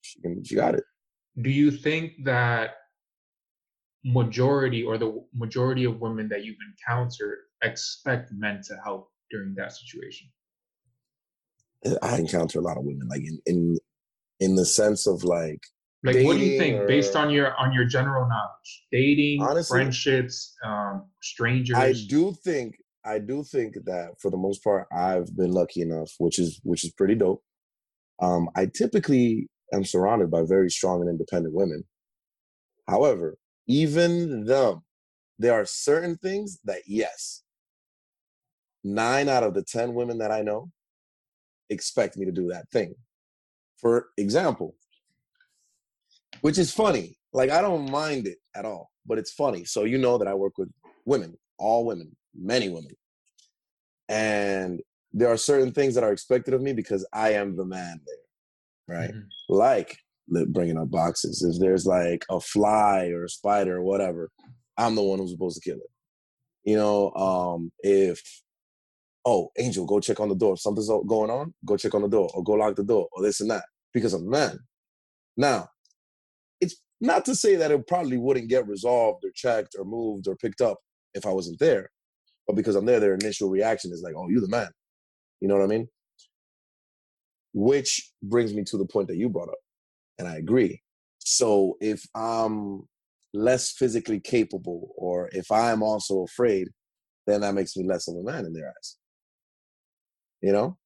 [0.00, 0.84] she can she got it.
[1.40, 2.70] do you think that
[4.04, 9.72] majority or the majority of women that you've encountered expect men to help during that
[9.72, 10.28] situation?
[12.02, 13.78] I encounter a lot of women, like in in
[14.40, 15.60] in the sense of like
[16.04, 19.76] Like, what do you Dating think, based on your on your general knowledge, dating, Honestly,
[19.76, 21.76] friendships, um, strangers?
[21.76, 26.10] I do think I do think that for the most part I've been lucky enough,
[26.18, 27.42] which is which is pretty dope.
[28.20, 31.84] Um, I typically am surrounded by very strong and independent women.
[32.88, 33.36] However,
[33.68, 34.82] even them,
[35.38, 37.44] there are certain things that yes,
[38.82, 40.72] nine out of the ten women that I know
[41.70, 42.96] expect me to do that thing.
[43.80, 44.76] For example,
[46.42, 47.16] which is funny.
[47.32, 49.64] Like I don't mind it at all, but it's funny.
[49.64, 50.70] So you know that I work with
[51.06, 52.94] women, all women, many women.
[54.08, 58.00] And there are certain things that are expected of me because I am the man
[58.06, 59.14] there, right?
[59.14, 59.28] Mhm.
[59.48, 59.96] Like
[60.28, 61.42] bringing up boxes.
[61.42, 64.30] If there's like a fly or a spider or whatever,
[64.76, 65.90] I'm the one who's supposed to kill it.
[66.64, 68.20] You know, um, if
[69.24, 70.54] oh, Angel, go check on the door.
[70.54, 73.22] If something's going on, go check on the door or go lock the door or
[73.22, 74.58] this and that because I'm the man.
[75.36, 75.68] Now,
[77.02, 80.60] not to say that it probably wouldn't get resolved or checked or moved or picked
[80.60, 80.78] up
[81.14, 81.90] if I wasn't there,
[82.46, 84.70] but because I'm there, their initial reaction is like, "Oh, you're the man."
[85.40, 85.88] You know what I mean?
[87.54, 89.58] Which brings me to the point that you brought up,
[90.18, 90.80] and I agree.
[91.18, 92.88] So if I'm
[93.34, 96.68] less physically capable, or if I'm also afraid,
[97.26, 98.96] then that makes me less of a man in their eyes.
[100.40, 100.78] You know?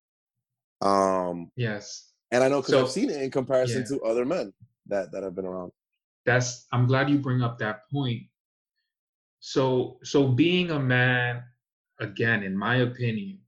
[0.87, 3.97] Um, Yes, and I know because So- I've seen it in comparison yeah.
[3.99, 4.53] to other men
[4.87, 5.73] that that have been around.
[6.27, 6.67] That's.
[6.73, 8.23] I'm glad you bring up that point.
[9.41, 11.43] So, so being a man,
[12.01, 13.39] again, in my opinion,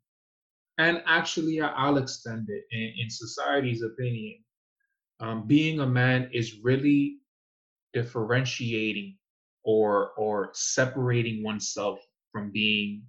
[0.78, 4.36] and actually, I'll extend it in, in society's opinion.
[5.20, 7.18] Um, being a man is really
[7.92, 9.16] differentiating
[9.64, 11.98] or or separating oneself
[12.32, 13.02] from being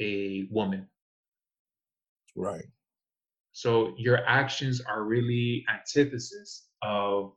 [0.00, 0.86] a woman.
[2.36, 2.66] Right.
[3.52, 7.32] So your actions are really antithesis of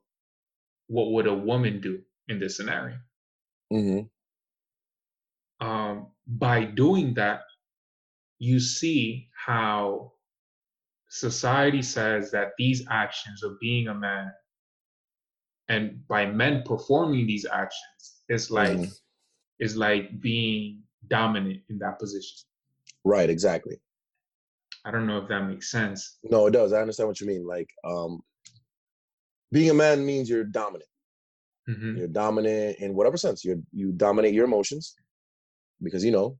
[0.89, 2.97] what would a woman do in this scenario.
[3.71, 4.01] hmm
[5.61, 7.41] Um, by doing that,
[8.39, 10.13] you see how
[11.09, 14.31] society says that these actions of being a man
[15.67, 18.99] and by men performing these actions is like Mhm.
[19.59, 22.37] is like being dominant in that position.
[23.03, 23.29] Right.
[23.29, 23.79] Exactly.
[24.85, 26.17] I don't know if that makes sense.
[26.23, 26.71] No, it does.
[26.71, 27.45] I understand what you mean.
[27.45, 28.23] Like, um,
[29.51, 30.89] being a man means you're dominant.
[31.69, 31.97] Mhm.
[31.97, 33.43] You're dominant in whatever sense.
[33.43, 34.95] You you dominate your emotions
[35.81, 36.37] because you know,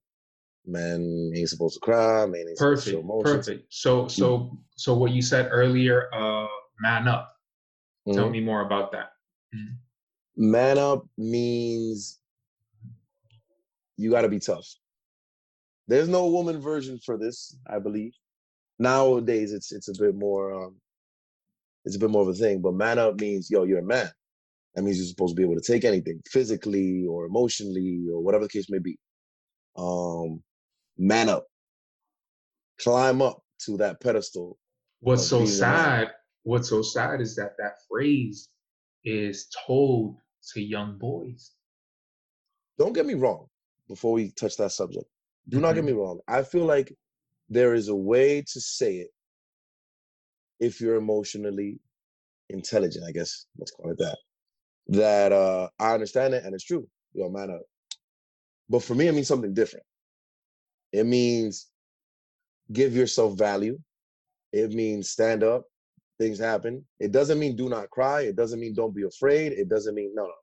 [0.65, 2.25] man ain't supposed to cry.
[2.25, 3.03] Man ain't supposed to show Perfect.
[3.03, 3.45] emotions.
[3.47, 3.73] Perfect.
[3.73, 6.47] So so so what you said earlier, uh
[6.79, 7.35] man up.
[8.11, 8.31] Tell Mhm.
[8.31, 9.11] me more about that.
[10.35, 12.19] Man up means
[13.97, 14.65] you got to be tough.
[15.87, 18.13] There's no woman version for this, I believe.
[18.79, 20.79] Nowadays, it's it's a bit more um,
[21.85, 22.61] it's a bit more of a thing.
[22.61, 24.09] But man up means yo, you're a man.
[24.75, 28.45] That means you're supposed to be able to take anything, physically or emotionally or whatever
[28.45, 28.97] the case may be.
[29.77, 30.43] Um,
[30.97, 31.45] man up,
[32.79, 34.57] climb up to that pedestal.
[34.99, 35.57] What's so being a man.
[35.57, 36.11] sad,
[36.43, 38.49] what's so sad is that that phrase
[39.03, 40.17] is told
[40.53, 41.51] to young boys.
[42.77, 43.47] Don't get me wrong.
[43.87, 45.05] Before we touch that subject,
[45.49, 46.19] do not get me wrong.
[46.27, 46.95] I feel like
[47.49, 49.09] there is a way to say it
[50.59, 51.79] if you're emotionally
[52.49, 53.45] intelligent, I guess.
[53.57, 54.17] Let's call it that.
[54.89, 56.87] That uh I understand it and it's true.
[57.13, 57.61] Yo, man up.
[58.69, 59.85] But for me, it means something different.
[60.93, 61.67] It means
[62.71, 63.79] give yourself value.
[64.53, 65.63] It means stand up.
[66.19, 66.85] Things happen.
[66.99, 68.21] It doesn't mean do not cry.
[68.21, 69.53] It doesn't mean don't be afraid.
[69.53, 70.33] It doesn't mean no, no.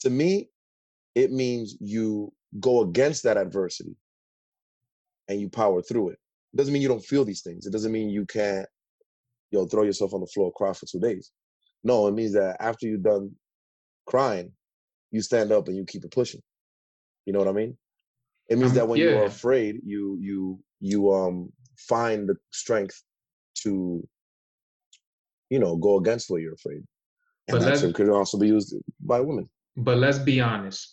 [0.00, 0.50] To me,
[1.14, 3.96] it means you go against that adversity
[5.28, 6.18] and you power through it.
[6.54, 7.66] It doesn't mean you don't feel these things.
[7.66, 8.66] It doesn't mean you can't,
[9.50, 11.32] yo, throw yourself on the floor, cry for two days.
[11.84, 13.30] No, it means that after you're done
[14.06, 14.52] crying,
[15.10, 16.42] you stand up and you keep it pushing.
[17.24, 17.76] You know what I mean?
[18.48, 23.02] It means that when you're afraid, you you you um find the strength
[23.62, 24.06] to,
[25.50, 26.82] you know, go against what you're afraid.
[27.48, 29.48] And But that term could also be used by women.
[29.76, 30.92] But let's be honest.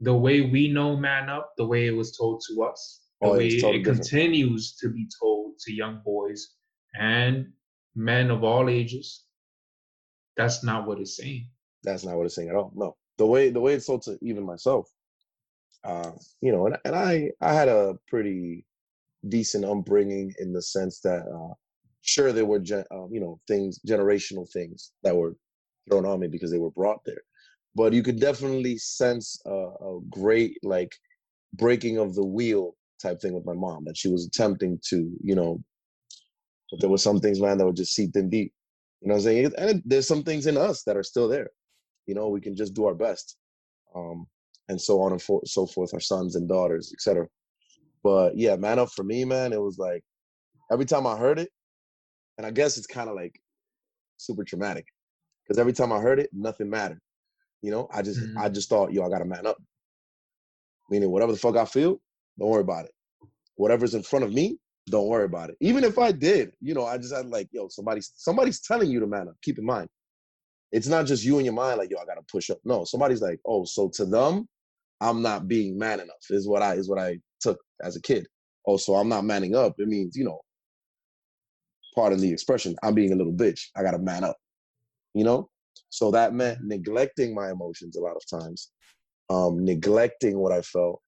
[0.00, 3.32] The way we know man up, the way it was told to us, the Oh,
[3.34, 3.84] way it's it different.
[3.98, 6.56] continues to be told to young boys
[6.98, 7.46] and
[7.96, 9.24] men of all ages,
[10.36, 11.48] that's not what it's saying.
[11.82, 12.72] That's not what it's saying at all.
[12.74, 14.88] No, the way the way it's told to even myself,
[15.84, 18.64] uh, you know, and, and I I had a pretty
[19.28, 21.54] decent upbringing in the sense that uh,
[22.02, 25.36] sure there were gen, uh, you know things generational things that were
[25.90, 27.22] thrown on me because they were brought there,
[27.74, 30.94] but you could definitely sense a, a great like
[31.54, 35.34] breaking of the wheel type thing with my mom that she was attempting to you
[35.34, 35.62] know,
[36.70, 38.52] but there were some things man that were just seeped in deep.
[39.00, 39.52] You know what I'm saying?
[39.58, 41.50] And there's some things in us that are still there.
[42.06, 43.36] You know we can just do our best
[43.94, 44.26] um
[44.68, 47.26] and so on and for, so forth our sons and daughters etc
[48.02, 50.02] but yeah man up for me man it was like
[50.70, 51.48] every time i heard it
[52.36, 53.40] and i guess it's kind of like
[54.18, 54.86] super traumatic
[55.42, 57.00] because every time i heard it nothing mattered.
[57.62, 59.56] You know i just i just thought yo i gotta man up.
[60.90, 62.00] Meaning whatever the fuck i feel
[62.38, 62.92] don't worry about it.
[63.56, 65.56] Whatever's in front of me don't worry about it.
[65.60, 69.00] Even if i did you know i just had like yo somebody's somebody's telling you
[69.00, 69.36] to man up.
[69.42, 69.88] Keep in mind
[70.72, 72.58] it's not just you in your mind like yo i gotta push up.
[72.64, 74.48] No somebody's like oh so to them
[75.00, 78.26] i'm not being man enough is what i is what i took as a kid.
[78.66, 80.40] Oh so i'm not manning up it means you know
[81.94, 83.66] pardon the expression i'm being a little bitch.
[83.76, 84.36] I gotta man up
[85.14, 85.48] you know?
[85.88, 88.70] So that meant neglecting my emotions a lot of times
[89.28, 91.00] um neglecting what i felt.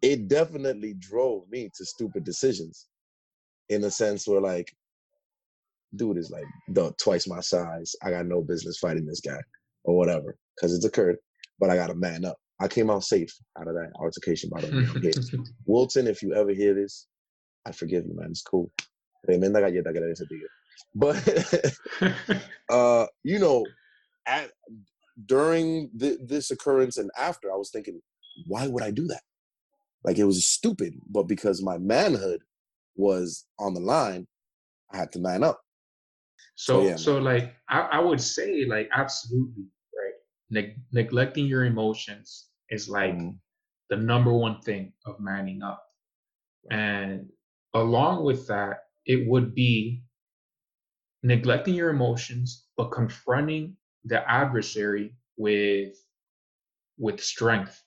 [0.00, 2.86] It definitely drove me to stupid decisions
[3.68, 4.72] in a sense where like
[5.96, 7.94] dude is like the twice my size.
[8.02, 9.40] I got no business fighting this guy
[9.84, 11.16] or whatever because it's occurred.
[11.58, 12.36] But I got to man up.
[12.60, 14.50] I came out safe out of that altercation.
[14.50, 15.44] By the way, I'm here.
[15.66, 17.06] Wilton, if you ever hear this,
[17.66, 18.30] I forgive you, man.
[18.30, 18.70] It's cool.
[19.26, 20.48] Tremenda galleta que le des.
[20.94, 22.14] But
[22.70, 23.64] uh, you know,
[24.26, 24.50] at
[25.26, 28.00] during th- this occurrence and after, I was thinking,
[28.46, 29.22] why would I do that?
[30.04, 32.42] Like it was stupid, but because my manhood
[32.96, 34.26] was on the line,
[34.90, 35.60] I had to man up.
[36.56, 40.14] So, yeah, so like I, I would say like absolutely right.
[40.50, 43.38] Neg- neglecting your emotions is like Mhm.
[43.90, 45.82] the number one thing of manning up,
[46.70, 47.28] and
[47.74, 50.04] along with that, it would be
[51.22, 55.96] neglecting your emotions but confronting the adversary with
[56.98, 57.82] with strength,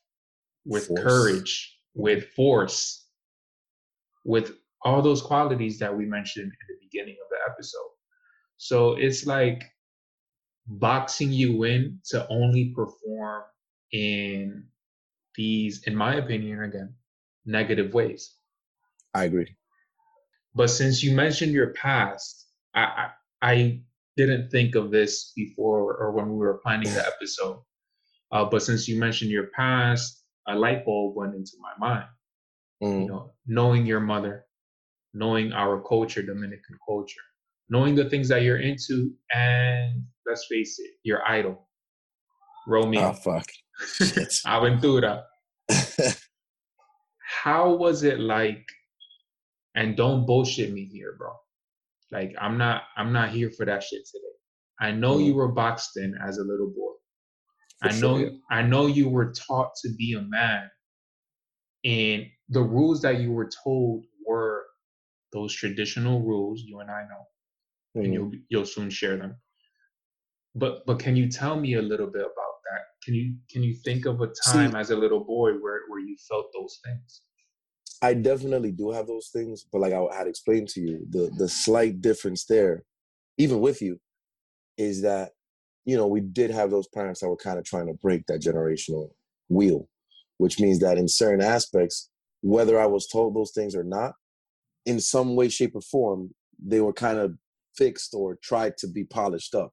[0.66, 1.02] with Force.
[1.04, 3.08] courage, with force,
[4.26, 7.92] with all those qualities that we mentioned in the beginning of the episode.
[8.56, 9.66] So it's like
[10.66, 13.44] boxing you in to only perform
[13.92, 14.66] in
[15.36, 16.94] these, in my opinion, again,
[17.46, 18.36] negative ways.
[19.14, 19.58] I agree.
[20.56, 23.10] But since you mentioned your past, I, I,
[23.42, 23.82] I
[24.16, 27.62] didn't think of this before or when we were planning the episode.
[28.32, 32.08] Uh, but since you mentioned your past, a light bulb went into my mind.
[32.82, 33.02] Mhm.
[33.02, 34.47] You know, knowing your mother,
[35.18, 37.22] knowing our culture, Dominican culture,
[37.70, 41.68] knowing the things that you're into, and let's face it, your idol,
[42.68, 43.48] Romeo, Oh fuck.
[44.46, 45.24] Aventura.
[47.44, 48.64] How was it like?
[49.76, 51.32] And don't bullshit me here, bro.
[52.12, 54.24] Like I'm not, I'm not here for that shit today.
[54.80, 55.26] I know mm.
[55.26, 56.94] you were boxed in as a little boy.
[57.82, 58.30] For I sure, know, yeah.
[58.50, 60.70] I know you were taught to be a man,
[61.86, 64.06] and the rules that you were told
[65.32, 66.62] those traditional rules.
[66.64, 67.24] You and I know,
[67.96, 68.14] and Mhm.
[68.14, 69.36] you'll you'll soon share them.
[70.56, 72.82] But but can you tell me a little bit about that?
[73.04, 76.00] Can you can you think of a See- time as a little boy where where
[76.00, 77.22] you felt those things?
[78.02, 81.50] I definitely do have those things, but like I had explained to you, the the
[81.50, 82.84] slight difference there,
[83.38, 84.00] even with you,
[84.78, 85.34] is that
[85.86, 88.42] you know we did have those parents that were kind of trying to break that
[88.42, 89.12] generational
[89.50, 89.90] wheel,
[90.38, 92.10] which means that in certain aspects,
[92.42, 94.14] whether I was told those things or not,
[94.88, 97.36] in some way, shape, or form, they were kind of
[97.76, 99.72] fixed or tried to be polished up.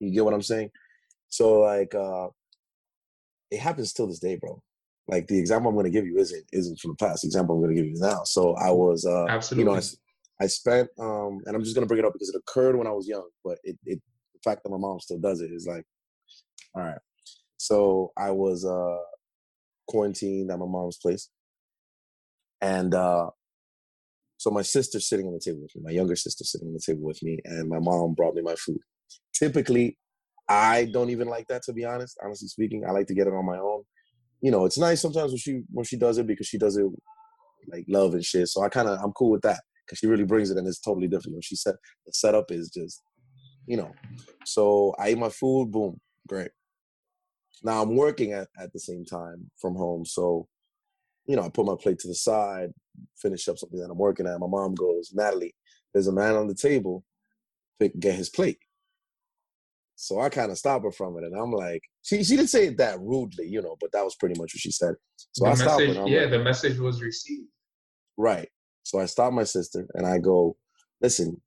[0.00, 0.70] You get what I'm saying?
[1.28, 2.28] So like, uh
[3.50, 4.60] it happens till this day, bro.
[5.08, 7.22] Like the example I'm going to give you isn't isn't from the past.
[7.22, 8.24] The example I'm going to give you now.
[8.24, 9.62] So I was, uh, Absolutely.
[9.62, 9.80] you know,
[10.40, 12.86] I spent, um, and I'm just going to bring it up because it occurred when
[12.88, 14.00] I was young, but it, it,
[14.34, 15.84] the fact that my mom still does it is like,
[16.74, 16.98] all right.
[17.56, 18.98] So I was uh,
[19.86, 21.30] quarantined at my mom's place,
[22.60, 23.30] and uh,
[24.46, 25.82] so my sister's sitting on the table with me.
[25.82, 28.54] My younger sister sitting on the table with me, and my mom brought me my
[28.54, 28.78] food.
[29.34, 29.98] Typically,
[30.48, 32.16] I don't even like that to be honest.
[32.24, 33.82] Honestly speaking, I like to get it on my own.
[34.40, 36.86] You know, it's nice sometimes when she when she does it because she does it
[37.66, 38.46] like love and shit.
[38.46, 40.78] So I kind of I'm cool with that because she really brings it and it's
[40.78, 41.34] totally different.
[41.34, 41.74] When she said
[42.06, 43.02] the setup is just
[43.66, 43.90] you know.
[44.44, 46.52] So I eat my food, boom, great.
[47.64, 50.04] Now I'm working at, at the same time from home.
[50.06, 50.46] So,
[51.26, 52.70] you know, I put my plate to the side,
[53.20, 54.38] finish up something that I'm working at.
[54.38, 55.54] My mom goes, Natalie,
[55.92, 57.04] there's a man on the table,
[57.80, 58.58] pick, get his plate.
[59.96, 62.66] So I kind of stop her from it, and I'm like, she she didn't say
[62.66, 64.94] it that rudely, you know, but that was pretty much what she said.
[65.32, 66.06] So the I stopped her.
[66.06, 67.48] yeah, like, the message was received.
[68.18, 68.48] Right.
[68.82, 70.56] So I stop my sister and I go,
[71.00, 71.40] listen,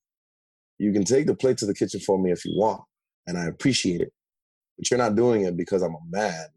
[0.79, 2.81] you can take the plate to the kitchen for me if you want,
[3.27, 4.11] and I appreciate it.
[4.77, 6.47] But you're not doing it because I'm a man.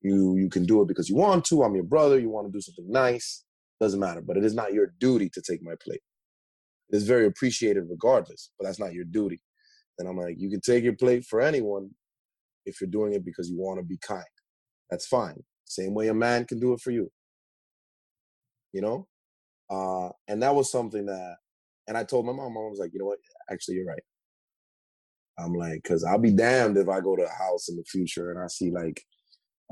[0.00, 1.62] You you can do it because you want to.
[1.62, 2.18] I'm your brother.
[2.18, 3.43] You want to do something nice.
[3.80, 4.20] Doesn't matter.
[4.20, 6.00] But it is not your duty to take my plate.
[6.90, 9.40] It is very appreciated regardless, but that's not your duty.
[9.98, 11.90] And I'm like, you can take your plate for anyone
[12.66, 14.24] if you're doing it because you want to be kind.
[14.90, 15.42] That's fine.
[15.64, 17.10] Same way a man can do it for you.
[18.72, 19.08] You know?
[19.70, 21.36] Uh, and that was something that,
[21.88, 23.18] and I told my mom, my mom was like, you know what?
[23.50, 24.02] Actually, you're right.
[25.38, 28.30] I'm like, because I'll be damned if I go to a house in the future
[28.30, 29.02] and I see like,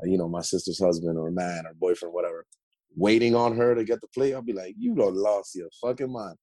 [0.03, 2.45] you know, my sister's husband or man or boyfriend, whatever,
[2.95, 4.33] waiting on her to get the plate.
[4.33, 6.35] I'll be like, you don't lost your fucking mind.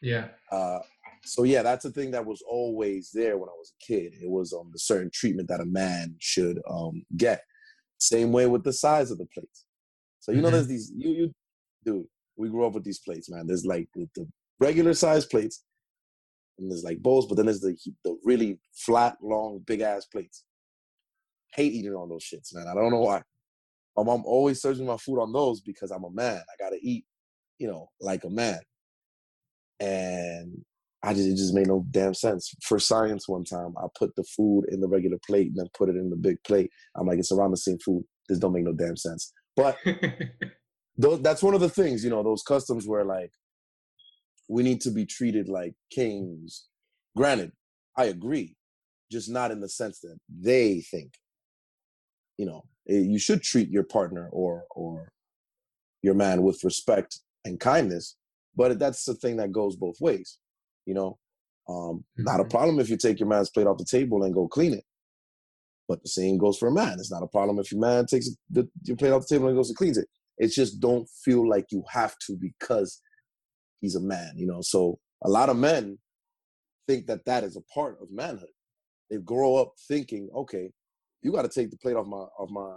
[0.00, 0.28] Yeah.
[0.50, 0.80] Uh,
[1.24, 4.14] so yeah, that's a thing that was always there when I was a kid.
[4.20, 7.42] It was um the certain treatment that a man should um get.
[7.98, 9.64] Same way with the size of the plates.
[10.20, 10.52] So you know, Mhm.
[10.52, 11.32] there's these you you
[11.84, 12.06] dude.
[12.36, 13.46] We grew up with these plates, man.
[13.46, 14.26] There's like the, the
[14.58, 15.62] regular size plates,
[16.58, 20.44] and there's like bowls, but then there's the the really flat, long, big ass plates.
[21.54, 22.66] Hate eating on those shits, man.
[22.66, 23.22] I don't know why.
[23.96, 26.40] My mom always serves me my food on those because I'm a man.
[26.40, 27.04] I gotta eat,
[27.58, 28.60] you know, like a man.
[29.80, 30.64] And
[31.02, 32.54] I just it just made no damn sense.
[32.62, 35.88] For science, one time I put the food in the regular plate and then put
[35.88, 36.70] it in the big plate.
[36.96, 38.04] I'm like, it's around the same food.
[38.28, 39.32] This don't make no damn sense.
[39.56, 39.76] But
[40.96, 43.32] those, that's one of the things, you know, those customs where like
[44.48, 46.66] we need to be treated like kings.
[47.16, 47.52] Granted,
[47.96, 48.56] I agree,
[49.10, 51.14] just not in the sense that they think.
[52.38, 55.12] You know, you should treat your partner or or
[56.02, 58.16] your man with respect and kindness,
[58.56, 60.38] but that's the thing that goes both ways.
[60.86, 61.18] You know,
[61.68, 62.50] um, not a Mhm.
[62.50, 64.84] problem if you take your man's plate off the table and go clean it.
[65.88, 66.98] But the same goes for a man.
[66.98, 69.56] It's not a problem if your man takes the, your plate off the table and
[69.56, 70.08] goes and cleans it.
[70.38, 73.00] It's just don't feel like you have to because
[73.80, 74.60] he's a man, you know.
[74.62, 75.98] So a lot of men
[76.88, 78.48] think that that is a part of manhood.
[79.10, 80.70] They grow up thinking, okay,
[81.22, 82.76] you got to take the plate off my off my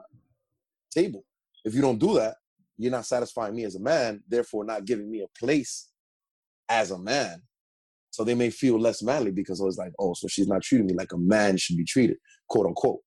[0.91, 1.23] table.
[1.63, 2.35] If you don't do that,
[2.77, 5.89] you're not satisfying me as a man, therefore not giving me a place
[6.69, 7.41] as a man.
[8.11, 10.93] So they may feel less manly because it's like, oh, so she's not treating me
[10.93, 13.01] like a man should be treated, quote unquote.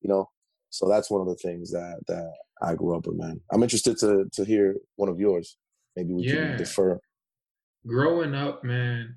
[0.00, 0.28] You know,
[0.70, 3.40] so that's one of the things that that I grew up with, man.
[3.50, 5.56] I'm interested to to hear one of yours.
[5.96, 6.32] Maybe we Yeah.
[6.48, 7.00] can defer.
[7.86, 9.16] growing up, man.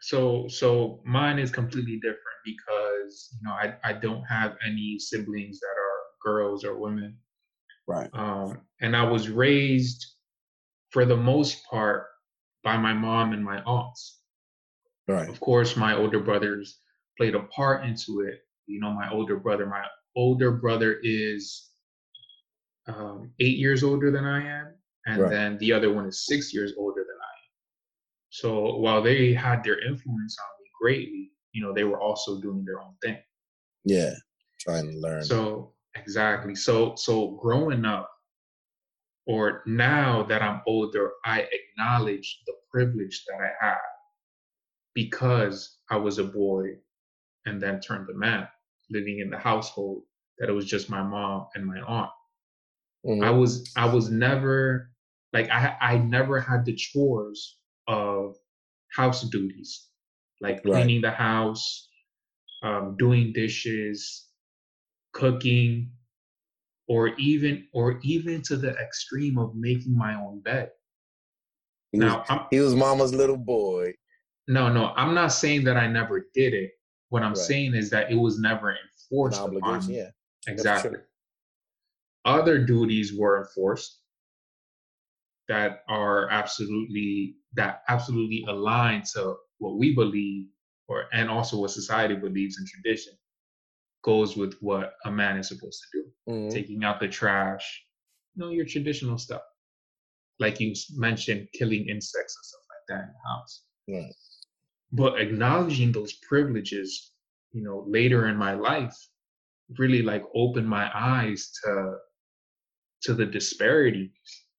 [0.00, 5.60] So so mine is completely different because you know I I don't have any siblings
[5.60, 7.18] that are girls or women.
[7.86, 8.08] Right.
[8.12, 10.06] Um, and I was raised
[10.90, 12.06] for the most part
[12.62, 14.22] by my mom and my aunts.
[15.08, 15.28] Right.
[15.28, 16.80] Of course, my older brothers
[17.16, 18.40] played a part into it.
[18.66, 19.84] You know, my older brother, my
[20.16, 21.70] older brother is
[22.86, 24.74] um, eight years older than I am,
[25.06, 25.30] and Right.
[25.30, 27.29] then the other one is six years older than I am.
[28.30, 32.64] So while they had their influence on me greatly, you know, they were also doing
[32.64, 33.18] their own thing.
[33.84, 34.14] Yeah.
[34.60, 35.24] Trying to learn.
[35.24, 36.54] So exactly.
[36.54, 38.10] So so growing up,
[39.26, 43.78] or now that I'm older, I acknowledge the privilege that I had
[44.94, 46.66] because I was a boy
[47.46, 48.46] and then turned a man,
[48.90, 50.02] living in the household
[50.38, 52.10] that it was just my mom and my aunt.
[53.06, 53.24] Mhm.
[53.24, 54.90] I was I was never
[55.32, 58.36] like I I never had the chores of
[58.94, 59.88] house duties,
[60.40, 60.72] like Right.
[60.72, 61.88] cleaning the house,
[62.62, 64.28] um, doing dishes,
[65.12, 65.92] cooking,
[66.88, 70.70] or even or even to the extreme of making my own bed.
[71.92, 73.92] he, was, Now, I'm, he was mama's little boy.
[74.48, 76.72] no, no, I'm not saying that I never did it.
[77.08, 77.38] What I'm Right.
[77.38, 79.96] saying is that it was never An enforced upon me.
[79.96, 80.10] Yeah.
[80.46, 80.98] Exactly.
[82.24, 84.00] Other duties were enforced
[85.48, 90.46] that are absolutely that absolutely align to what we believe
[90.88, 93.12] or and also what society believes in tradition
[94.02, 96.32] goes with what a man is supposed to do.
[96.32, 96.50] Mhm.
[96.50, 97.84] Taking out the trash,
[98.34, 99.42] you know, your traditional stuff.
[100.38, 103.64] Like you mentioned, killing insects and stuff like that in the house.
[103.88, 104.14] Right.
[104.92, 107.12] But acknowledging those privileges,
[107.52, 108.96] you know, later in my life
[109.78, 111.98] really like opened my eyes to
[113.02, 114.10] to the disparities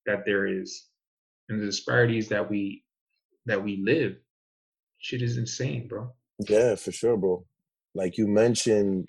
[0.06, 0.91] that there is
[1.52, 2.84] and the disparities that we
[3.46, 4.16] that we live
[5.00, 6.12] shit is insane bro
[6.48, 7.46] Yeah, for sure, bro.
[7.94, 9.08] Like you mentioned,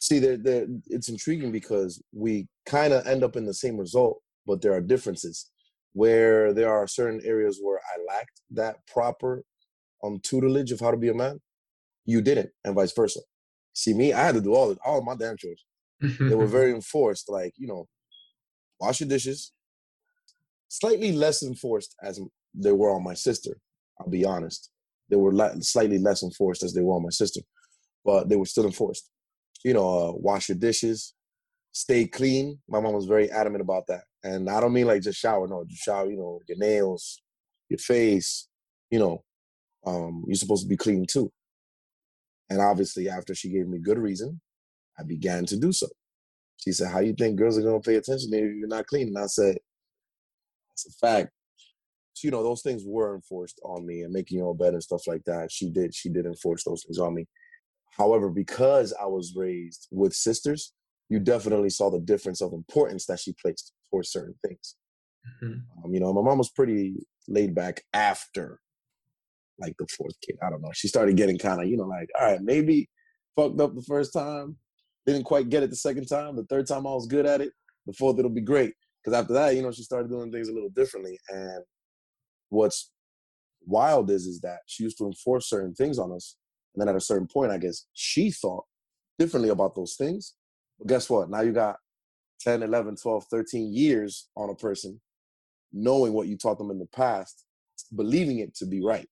[0.00, 4.20] see, there, there, it's intriguing because we kind of end up in the same result,
[4.46, 5.50] but there are differences.
[5.92, 9.44] Where there are certain areas where I lacked that proper
[10.02, 11.40] um tutelage of how to be a man,
[12.04, 13.20] you didn't, and vice versa.
[13.74, 15.64] See, me, I had to do all all my damn chores.
[16.00, 17.86] they were very enforced, like you know,
[18.80, 19.52] wash your dishes.
[20.80, 22.20] Slightly less enforced as
[22.54, 23.56] they were on my sister.
[24.00, 24.70] I'll be honest
[25.10, 27.40] they were slightly less enforced as they were on my sister,
[28.04, 29.10] but they were still enforced.
[29.64, 31.14] You know, uh, wash your dishes,
[31.72, 32.58] stay clean.
[32.68, 35.46] My mom was very adamant about that, and I don't mean like just shower.
[35.46, 36.10] No, just shower.
[36.10, 37.20] You know, your nails,
[37.68, 38.48] your face.
[38.90, 39.24] You know,
[39.86, 41.32] um, you're supposed to be clean too.
[42.50, 44.40] And obviously, after she gave me good reason,
[44.98, 45.88] I began to do so.
[46.58, 48.86] She said, "How you think girls are gonna pay attention to you if you're not
[48.86, 49.58] clean?" And I said,
[50.74, 51.30] "It's a fact.
[52.14, 54.82] So, you know those things were enforced on me and making your own bed and
[54.82, 55.50] stuff like that.
[55.50, 57.26] She did she did enforce those things on me.
[57.96, 60.72] However because i was raised with sisters
[61.08, 64.76] you definitely saw the difference of importance that she placed towards certain things.
[65.42, 65.84] Mm-hmm.
[65.84, 66.94] um, you know my mom was pretty
[67.28, 68.60] laid back after
[69.58, 70.36] like the fourth kid.
[70.42, 70.72] I don't know.
[70.74, 72.88] She started getting kind of you know like all right maybe
[73.36, 74.56] fucked up the first time
[75.06, 77.52] didn't quite get it the second time the third time i was good at it
[77.86, 78.72] the fourth it'll be great
[79.04, 81.62] because after that you know she started doing things a little differently and
[82.48, 82.90] what's
[83.66, 86.36] wild is is that she used to enforce certain things on us
[86.74, 88.64] and then at a certain point i guess she thought
[89.18, 90.34] differently about those things.
[90.78, 91.30] But guess what?
[91.30, 91.76] Now you got
[92.40, 95.00] 10 11 12 13 years on a person
[95.72, 97.44] knowing what you taught them in the past
[97.94, 99.08] believing it to be right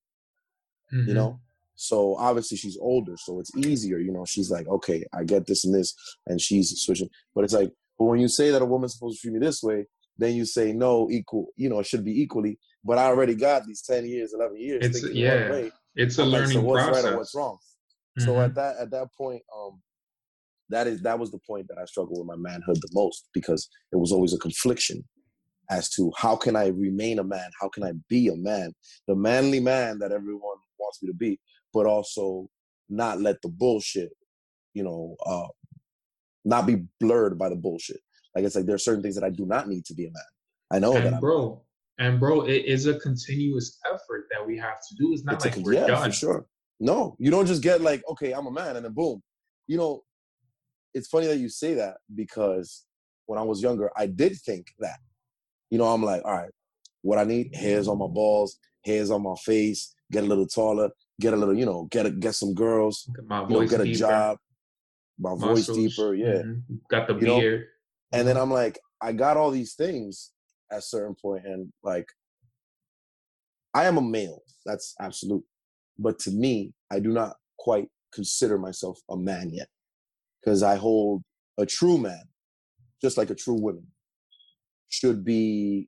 [0.93, 1.07] mm-hmm.
[1.07, 1.39] you know?
[1.75, 4.25] So obviously she's older so it's easier you know?
[4.25, 5.95] She's like okay i get this and this
[6.27, 7.09] and she's switching.
[7.33, 9.61] But it's like but when you say that a woman's supposed to treat me this
[9.63, 9.85] way
[10.17, 13.65] then you say no equal you know it should be equally but I already got
[13.65, 14.85] these ten years, eleven years.
[14.85, 15.71] It's yeah, way.
[15.95, 17.05] it's a I'm learning like, so what's process.
[17.05, 17.57] Right what's wrong?
[18.19, 18.25] Mm-hmm.
[18.25, 19.81] So at that at that point, um,
[20.69, 23.69] that is that was the point that I struggled with my manhood the most because
[23.91, 25.03] it was always a confliction
[25.69, 27.49] as to how can I remain a man?
[27.59, 28.73] How can I be a man?
[29.07, 31.39] The manly man that everyone wants me to be,
[31.73, 32.49] but also
[32.89, 34.11] not let the bullshit,
[34.73, 35.47] you know, uh,
[36.45, 37.99] not be blurred by the bullshit.
[38.35, 40.11] Like it's like there are certain things that I do not need to be a
[40.11, 40.23] man.
[40.71, 41.61] I know and that, bro.
[41.99, 45.13] And bro, it is a continuous effort that we have to do.
[45.13, 46.09] It's not it's like a, we're yeah, done.
[46.09, 46.45] For sure.
[46.79, 49.21] No, you don't just get like, okay, I'm a man, and then boom.
[49.67, 50.03] You know,
[50.93, 52.85] it's funny that you say that because
[53.27, 54.97] when I was younger, I did think that.
[55.69, 56.51] You know, I'm like, all right,
[57.01, 60.89] what I need, hairs on my balls, hairs on my face, get a little taller,
[61.19, 63.87] get a little, you know, get a, get some girls, get, my voice know, get
[63.87, 64.37] a job,
[65.23, 65.67] my Muscles.
[65.67, 66.43] voice deeper, yeah.
[66.43, 66.75] Mm-hmm.
[66.89, 67.61] Got the beard.
[67.61, 68.19] Know?
[68.19, 70.33] And then I'm like, I got all these things,
[70.73, 72.07] at a certain point and like
[73.73, 74.41] I am a male.
[74.65, 75.43] That's absolute.
[75.97, 79.67] But to me, I do not quite consider myself a man yet
[80.39, 81.23] because I hold
[81.57, 82.23] a true man,
[83.01, 83.87] just like a true woman,
[84.89, 85.87] should be,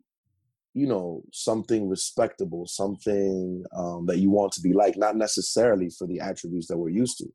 [0.73, 6.07] you know, something respectable, something um, that you want to be like, not necessarily for
[6.07, 7.27] the attributes that we're used to.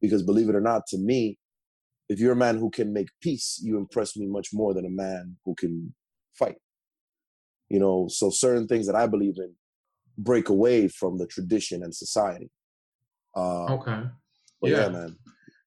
[0.00, 1.38] Because believe it or not, to me,
[2.10, 4.90] if you're a man who can make peace, you impress me much more than a
[4.90, 5.94] man who can
[6.38, 6.56] fight.
[7.68, 9.54] You know so certain things that i believe in
[10.18, 12.50] break away from the tradition and society.
[13.36, 14.02] Uh, okay.
[14.62, 14.70] yeah.
[14.70, 14.88] yeah.
[14.88, 15.16] man.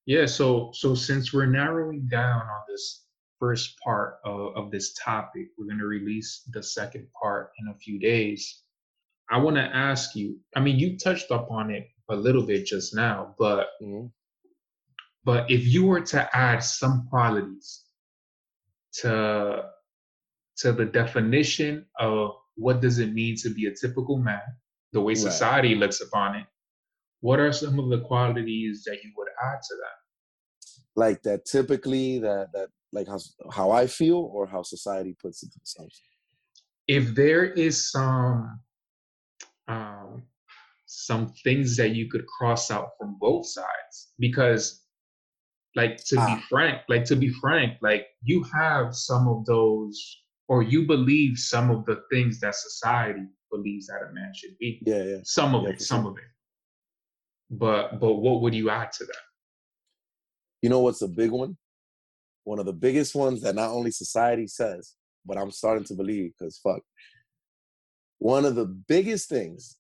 [0.05, 3.05] Yeah so so since we're narrowing down on this
[3.39, 7.77] first part of, of this topic we're going to release the second part in a
[7.77, 8.63] few days.
[9.31, 12.93] I want to ask you i mean you touched upon it a little bit just
[12.93, 14.07] now but mm-hmm.
[15.24, 17.84] But if you were to add some qualities
[19.01, 19.63] to
[20.57, 24.41] to the definition of what does it mean to be a typical man,
[24.91, 25.80] the way society right.
[25.80, 26.45] looks upon it,
[27.21, 29.97] what are some of the qualities that you would add to that?
[30.95, 33.19] Like that typically that that like how
[33.51, 35.99] how I feel or how society puts it themselves.
[36.88, 38.59] If there is some
[39.67, 40.24] um
[40.86, 44.82] some things that you could cross out from both sides because
[45.76, 46.36] like to ah.
[46.36, 51.38] be frank like to be frank like you have some of those or you believe
[51.38, 54.82] some of the things that society believes that a man should be.
[54.86, 55.17] Yeah, yeah.
[55.24, 56.11] Some of yeah, it, some sure.
[56.11, 56.24] of it.
[57.49, 59.24] But but what would you add to that?
[60.61, 61.57] You know what's a big one?
[62.43, 64.95] One of the biggest ones that not only society says,
[65.26, 66.82] but I'm starting to believe because fuck.
[68.19, 69.78] One of the biggest things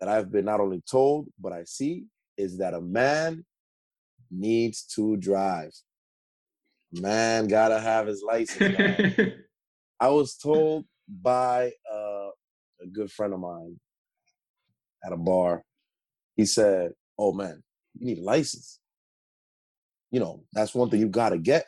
[0.00, 2.06] that I've been not only told, but I see
[2.38, 3.44] is that a man
[4.32, 5.72] needs to drive.
[6.92, 8.76] Man gotta have his license.
[10.00, 12.30] I was told by uh,
[12.82, 13.78] a good friend of mine
[15.04, 15.62] at a bar.
[16.36, 17.62] He said, oh man,
[17.98, 18.80] you need a license.
[20.10, 21.66] You know, that's one thing you gotta get.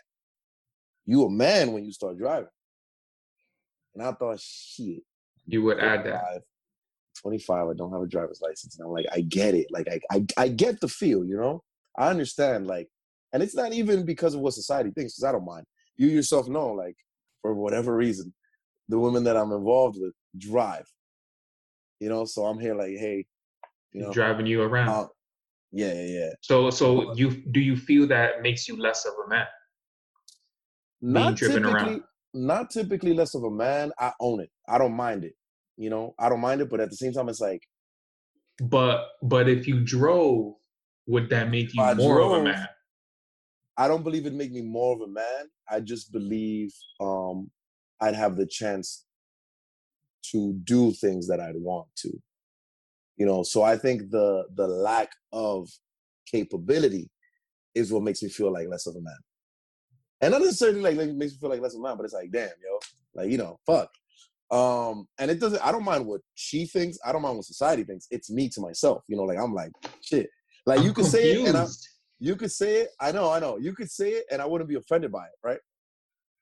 [1.06, 2.48] You a man when you start driving.
[3.94, 5.02] And I thought, shit.
[5.46, 6.42] You would add that.
[7.20, 8.78] 25, I don't have a driver's license.
[8.78, 9.68] And I'm like, I get it.
[9.70, 11.62] Like I, I I get the feel, you know?
[11.96, 12.88] I understand, like,
[13.32, 15.64] and it's not even because of what society thinks, because I don't mind.
[15.96, 16.96] You yourself know, like,
[17.42, 18.32] for whatever reason,
[18.88, 20.86] the women that I'm involved with drive.
[22.00, 23.26] You know, so I'm here like, hey,
[23.92, 24.88] you know, driving you around.
[24.88, 25.06] Uh,
[25.72, 26.30] yeah, yeah, yeah.
[26.40, 29.46] So, so you do you feel that makes you less of a man?
[31.00, 32.02] Not driven around.
[32.32, 33.92] Not typically less of a man.
[33.98, 34.50] I own it.
[34.68, 35.34] I don't mind it.
[35.76, 37.62] You know, I don't mind it, but at the same time, it's like.
[38.60, 40.54] But but if you drove,
[41.06, 42.68] would that make you more of a man?
[43.76, 45.48] I don't believe it'd make me more of a man.
[45.68, 47.50] I just believe um
[48.00, 49.06] I'd have the chance
[50.30, 52.10] to do things that I'd want to.
[53.16, 55.68] You know, so I think the the lack of
[56.26, 57.10] capability
[57.74, 59.18] is what makes me feel like less of a man.
[60.20, 62.14] And not necessarily like, like makes me feel like less of a man, but it's
[62.14, 62.78] like, damn, yo,
[63.14, 63.90] like you know, fuck.
[64.50, 65.64] Um, and it doesn't.
[65.64, 66.98] I don't mind what she thinks.
[67.04, 68.06] I don't mind what society thinks.
[68.10, 69.02] It's me to myself.
[69.08, 70.28] You know, like I'm like shit.
[70.66, 71.66] Like I'm you could say it, and I,
[72.18, 72.90] you could say it.
[73.00, 73.58] I know, I know.
[73.58, 75.58] You could say it, and I wouldn't be offended by it, right?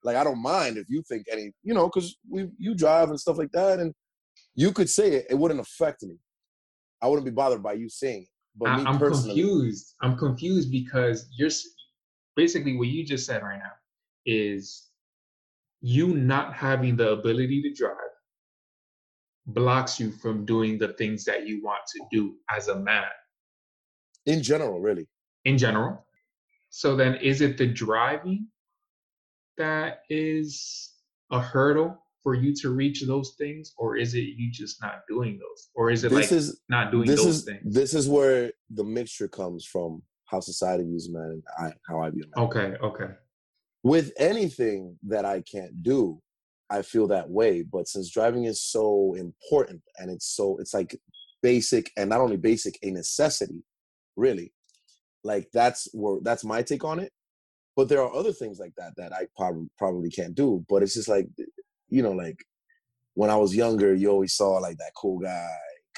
[0.04, 3.18] Like I don't mind if you think any, you know, because we you drive and
[3.18, 3.92] stuff like that, and
[4.54, 5.26] you could say it.
[5.30, 6.16] It wouldn't affect me.
[7.00, 8.28] I wouldn't be bothered by you saying it.
[8.54, 9.94] But I, am confused.
[10.02, 11.50] I'm confused because you're
[12.36, 13.72] basically what you just said right now
[14.26, 14.88] is
[15.80, 17.96] you not having the ability to drive
[19.46, 23.04] blocks you from doing the things that you want to do as a man.
[24.26, 25.08] In general, really.
[25.44, 26.04] In general.
[26.70, 28.46] So then is it the driving
[29.58, 30.92] that is
[31.30, 35.38] a hurdle for you to reach those things or is it you just not doing
[35.38, 38.08] those or is it this like is, not doing this those is, things this is
[38.08, 42.44] where the mixture comes from how society views men and I, how i view men
[42.44, 43.12] okay okay
[43.82, 46.20] with anything that i can't do
[46.70, 50.96] i feel that way but since driving is so important and it's so it's like
[51.42, 53.64] basic and not only basic a necessity
[54.16, 54.52] really
[55.24, 57.12] like that's where that's my take on it
[57.76, 60.64] but there are other things like that that I probably probably can't do.
[60.68, 61.28] But it's just like,
[61.88, 62.44] you know, like
[63.14, 65.48] when I was younger, you always saw like that cool guy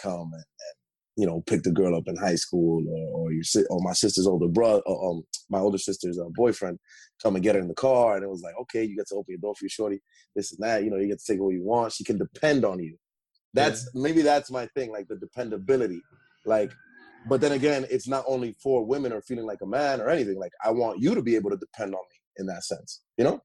[0.00, 0.76] come and, and
[1.16, 4.26] you know pick the girl up in high school, or, or your or my sister's
[4.26, 6.78] older brother, um, my older sister's uh, boyfriend
[7.22, 9.16] come and get her in the car, and it was like, okay, you get to
[9.16, 10.00] open your door for your shorty,
[10.36, 10.84] this and that.
[10.84, 11.92] You know, you get to take what you want.
[11.92, 12.96] She can depend on you.
[13.52, 14.02] That's yeah.
[14.02, 16.02] maybe that's my thing, like the dependability.
[16.46, 16.72] Like
[17.26, 20.38] but then again, it's not only for women or feeling like a man or anything.
[20.38, 23.24] Like I want you to be able to depend on me in that sense, you
[23.24, 23.40] know?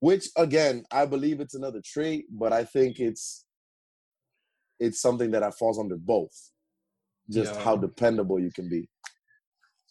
[0.00, 3.44] Which again, I believe it's another trait, but I think it's
[4.80, 6.50] it's something that I falls under both.
[7.30, 7.62] Just yeah.
[7.62, 8.88] how dependable you can be.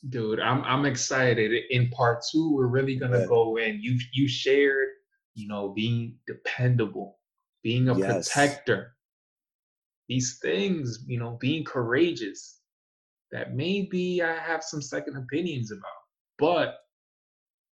[0.10, 1.52] Dude, I'm I'm excited.
[1.70, 3.26] In part two, we're really gonna yeah.
[3.26, 3.80] go in.
[3.82, 4.90] You you shared,
[5.34, 7.20] you know, being dependable,
[7.64, 8.28] being a yes.
[8.28, 8.96] protector.
[10.10, 12.61] These things, you know, being courageous
[13.32, 15.84] that maybe I have some second opinions about.
[16.38, 16.76] But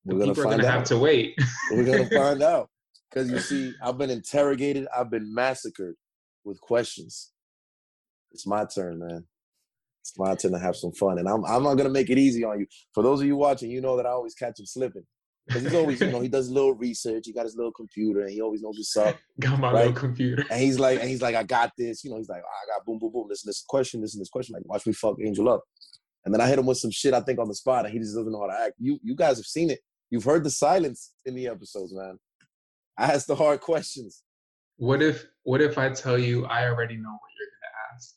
[0.05, 1.37] the We're people are going to have to wait.
[1.71, 2.69] We're going to find out.
[3.09, 5.95] Because you see, I've been interrogated, I've been massacred
[6.43, 7.31] with questions.
[8.31, 9.25] It's my turn, man.
[10.01, 11.17] It's my turn to have some fun.
[11.17, 12.67] And I'm, I'm not going to make it easy on you.
[12.93, 15.05] For those of you watching, you know that I always catch them slipping.
[15.49, 17.23] Because he's always, you know, he does a little research.
[17.25, 19.17] He got his little computer, and he always knows what's up.
[19.39, 19.87] Got my right?
[19.87, 20.45] little computer.
[20.51, 22.03] And he's like, and he's like, I got this.
[22.03, 23.25] You know, he's like, oh, I got boom, boom, boom.
[23.27, 24.53] Listen, this question, listen, this question.
[24.53, 25.63] Like, watch me fuck Angel up.
[26.23, 27.15] And then I hit him with some shit.
[27.15, 28.73] I think on the spot, and he just doesn't know how to act.
[28.77, 29.79] You, you guys have seen it.
[30.11, 32.19] You've heard the silence in the episodes, man.
[32.95, 34.21] I ask the hard questions.
[34.77, 38.15] What if, what if I tell you I already know what you're gonna ask?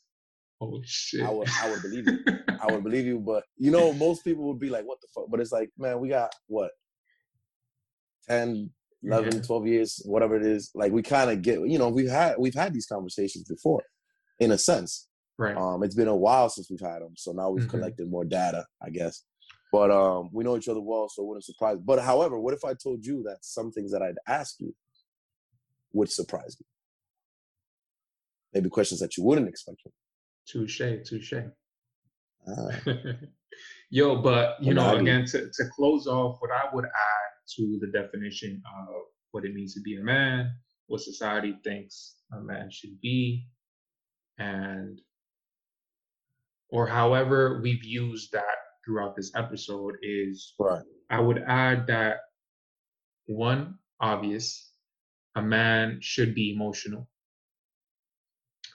[0.61, 1.23] Oh shit!
[1.23, 2.19] I would, I would believe you.
[2.61, 5.25] I would believe you, but you know, most people would be like, "What the fuck?"
[5.29, 6.71] But it's like, man, we got what
[8.29, 8.69] 10
[9.03, 9.41] 11 yeah.
[9.41, 12.53] 12 years whatever it is like we kind of get you know we've had we've
[12.53, 13.83] had these conversations before
[14.39, 15.07] in a sense.
[15.37, 15.57] Right.
[15.57, 17.71] Um it's been a while since we've had them so now we've mm-hmm.
[17.71, 19.23] collected more data i guess.
[19.71, 22.63] But um we know each other well so it wouldn't surprise but however what if
[22.63, 24.73] i told you that some things that i'd ask you
[25.93, 26.65] would surprise you
[28.53, 29.91] maybe questions that you wouldn't expect from
[30.47, 31.33] touche touche.
[32.47, 32.93] Uh,
[33.89, 37.22] yo but you know again to, to close off what i would add
[37.55, 40.51] to the definition of what it means to be a man,
[40.87, 43.47] what society thinks a man should be,
[44.37, 45.01] and
[46.69, 48.43] or however we've used that
[48.85, 50.83] throughout this episode is right.
[51.09, 52.17] I would add that
[53.27, 54.71] one obvious
[55.35, 57.07] a man should be emotional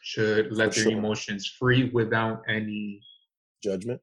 [0.03, 3.03] should let their emotions free without any
[3.63, 4.01] judgment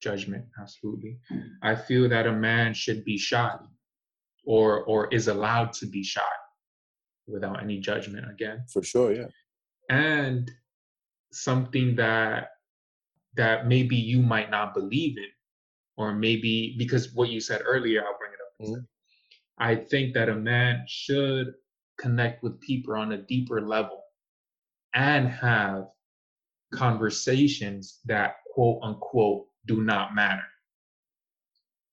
[0.00, 0.44] judgment.
[0.60, 1.18] Absolutely.
[1.62, 3.64] I feel that a man should be shot
[4.48, 6.38] or or is allowed to be shot
[7.26, 8.64] without any judgment again.
[8.72, 9.26] For sure, yeah.
[9.90, 10.50] And
[11.32, 12.48] something that
[13.36, 15.30] that maybe you might not believe in,
[15.98, 18.70] or maybe because what you said earlier, I'll bring it up.
[18.70, 18.84] Mm-hmm.
[19.58, 21.52] I think that a man should
[22.00, 24.02] connect with people on a deeper level
[24.94, 25.88] and have
[26.72, 30.48] conversations that quote unquote do not matter.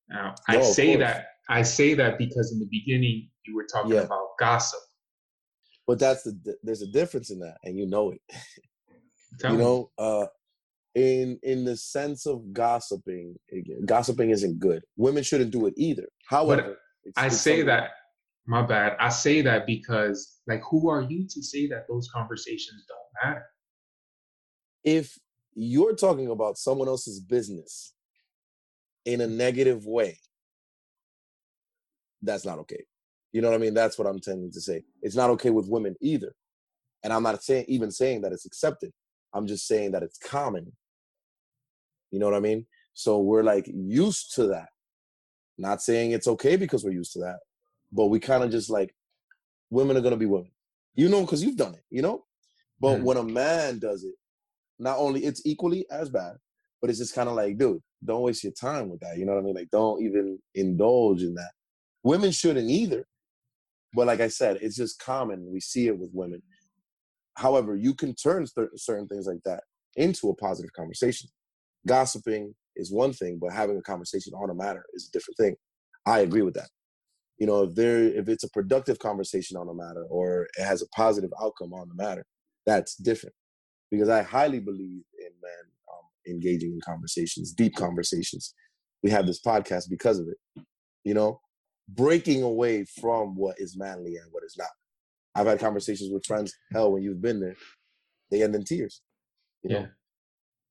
[0.08, 3.92] Now, no, I say that I say that because in the beginning you were talking
[3.92, 4.00] yeah.
[4.00, 4.80] about gossip.
[5.86, 8.20] But that's the there's a difference in that, and you know it.
[9.38, 9.64] Tell you me.
[9.64, 10.26] know, uh,
[10.96, 13.36] in in the sense of gossiping,
[13.84, 14.82] gossiping isn't good.
[14.96, 16.08] Women shouldn't do it either.
[16.28, 17.90] However, it's, I it's say that.
[18.48, 18.96] My bad.
[19.00, 23.44] I say that because, like, who are you to say that those conversations don't matter?
[24.84, 25.18] If
[25.54, 27.92] you're talking about someone else's business
[29.04, 30.18] in a negative way,
[32.22, 32.84] that's not okay.
[33.32, 33.74] You know what I mean?
[33.74, 34.82] That's what I'm tending to say.
[35.02, 36.34] It's not okay with women either.
[37.02, 38.92] And I'm not saying even saying that it's accepted.
[39.34, 40.72] I'm just saying that it's common.
[42.10, 42.66] You know what I mean?
[42.94, 44.68] So we're like used to that.
[45.58, 47.38] Not saying it's okay because we're used to that,
[47.92, 48.94] but we kind of just like
[49.70, 50.50] women are gonna be women.
[50.94, 52.24] You know, because you've done it, you know?
[52.80, 53.02] But mm.
[53.02, 54.14] when a man does it,
[54.78, 56.36] not only it's equally as bad,
[56.80, 59.18] but it's just kind of like, dude, don't waste your time with that.
[59.18, 59.54] You know what I mean?
[59.54, 61.50] Like, don't even indulge in that.
[62.06, 63.04] Women shouldn't either.
[63.92, 65.50] But like I said, it's just common.
[65.52, 66.40] We see it with women.
[67.34, 68.46] However, you can turn
[68.76, 69.64] certain things like that
[69.96, 71.28] into a positive conversation.
[71.84, 75.56] Gossiping is one thing, but having a conversation on a matter is a different thing.
[76.06, 76.68] I agree with that.
[77.38, 80.82] You know, if there if it's a productive conversation on a matter or it has
[80.82, 82.24] a positive outcome on the matter,
[82.66, 83.34] that's different.
[83.90, 88.54] Because I highly believe in men um, engaging in conversations, deep conversations.
[89.02, 90.64] We have this podcast because of it.
[91.02, 91.40] You know,
[91.88, 94.68] breaking away from what is manly and what is not.
[95.34, 96.54] I've had conversations with friends.
[96.72, 97.56] Hell, when you've been there,
[98.30, 99.02] they end in tears.
[99.62, 99.86] You know, yeah.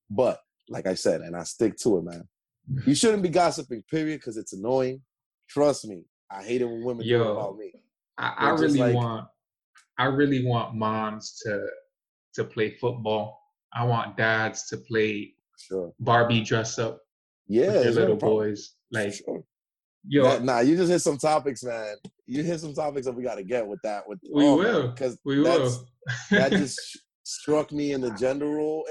[0.10, 0.40] but
[0.70, 2.28] like I said, and I stick to it, man.
[2.86, 5.02] You shouldn't be gossiping, period, because it's annoying.
[5.50, 7.74] Trust me, I hate it when women Yo, about me.
[8.18, 9.28] I, I really like, want,
[10.00, 11.68] I really want moms to
[12.36, 13.40] to play football.
[13.74, 15.94] I want dads to play sure.
[16.00, 17.02] Barbie dress up.
[17.48, 18.74] Yeah, with their little boys.
[18.92, 19.44] Like sure.
[20.08, 21.96] Yo, nah, nah, you just hit some topics, man.
[22.28, 24.08] You hit some topics that we got to get with that.
[24.08, 25.86] With we oh, will because we will.
[26.32, 26.80] that just
[27.24, 28.86] struck me in the gender role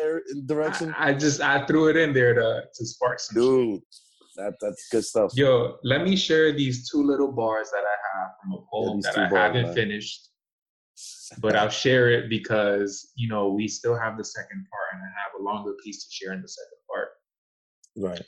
[0.46, 0.94] direction.
[0.98, 3.40] I, I, just I threw it in there to to spark some.
[3.40, 3.80] Dude,
[4.36, 5.32] that that's good stuff.
[5.34, 9.10] Yo, let me share these two little bars that I have from a poem yeah,
[9.10, 9.74] that I bars, haven't man.
[9.74, 10.30] finished.
[11.40, 15.06] But I'll share it because you know we still have the second part, and I
[15.06, 17.08] have a longer piece to share in the second part.
[17.96, 18.22] Right.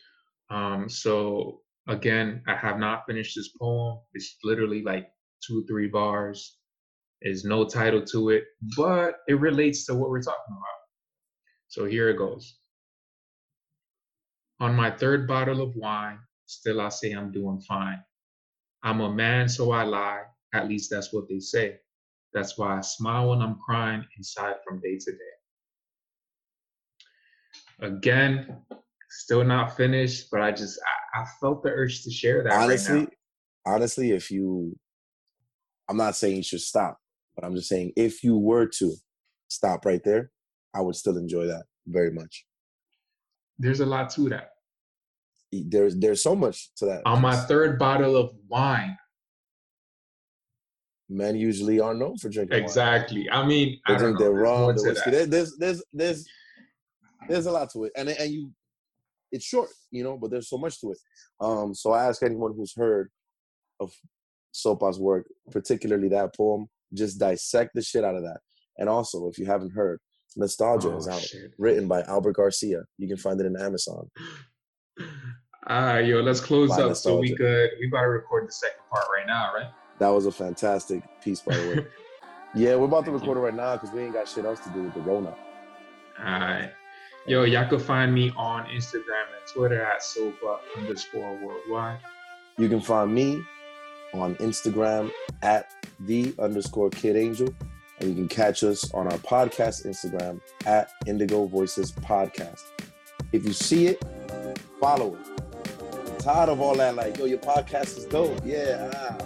[0.50, 0.88] Um.
[0.88, 3.98] So Again, I have not finished this poem.
[4.14, 5.08] It's literally like
[5.46, 6.58] two, or three bars.
[7.22, 8.44] There's no title to it,
[8.76, 10.80] but it relates to what we're talking about.
[11.68, 12.58] So here it goes.
[14.60, 18.02] On my third bottle of wine, still I say I'm doing fine.
[18.82, 20.22] I'm a man, so I lie.
[20.54, 21.76] At least that's what they say.
[22.32, 25.36] That's why I smile when I'm crying inside from day to day.
[27.86, 28.56] Again,
[29.08, 30.78] still not finished, but I just
[31.14, 32.52] I, I felt the urge to share that.
[32.52, 33.08] Honestly, right
[33.66, 34.78] honestly, if you,
[35.88, 36.98] I'm not saying you should stop,
[37.34, 38.94] but I'm just saying if you were to
[39.48, 40.30] stop right there,
[40.74, 42.46] I would still enjoy that very much.
[43.58, 44.50] There's a lot to that.
[45.52, 47.02] There's there's so much to that.
[47.06, 48.96] On my third bottle of wine.
[51.08, 52.58] Men usually are known for drinking.
[52.58, 53.28] Exactly.
[53.30, 53.44] Wine.
[53.44, 55.10] I mean, they I drink their rum, the whiskey.
[55.24, 56.26] There's there's there's
[57.28, 58.50] there's a lot to it, and and you
[59.36, 60.98] it's short, you know, but there's so much to it.
[61.40, 63.10] Um, so I ask anyone who's heard
[63.78, 63.92] of
[64.52, 68.38] Sopa's work, particularly that poem, just dissect the shit out of that.
[68.78, 70.00] And also, if you haven't heard,
[70.36, 71.52] Nostalgia oh, is out, shit.
[71.58, 72.82] written by Albert Garcia.
[72.98, 74.10] You can find it in Amazon.
[75.68, 76.94] All right, yo, let's close up nostalgia.
[76.94, 79.66] so we could we gotta record the second part right now, right?
[79.98, 81.86] That was a fantastic piece, by the way.
[82.54, 84.68] yeah, we're about to record it right now because we ain't got shit else to
[84.70, 85.34] do with the Rona.
[86.18, 86.70] All right.
[87.28, 91.98] Yo, y'all can find me on Instagram and Twitter at sofa underscore worldwide.
[92.56, 93.42] You can find me
[94.14, 95.10] on Instagram
[95.42, 97.48] at the underscore kid angel.
[97.98, 102.62] And you can catch us on our podcast Instagram at Indigo Voices Podcast.
[103.32, 104.04] If you see it,
[104.80, 105.42] follow it.
[105.90, 108.40] I'm tired of all that, like, yo, your podcast is dope.
[108.44, 108.92] Yeah.
[108.94, 109.18] Ah.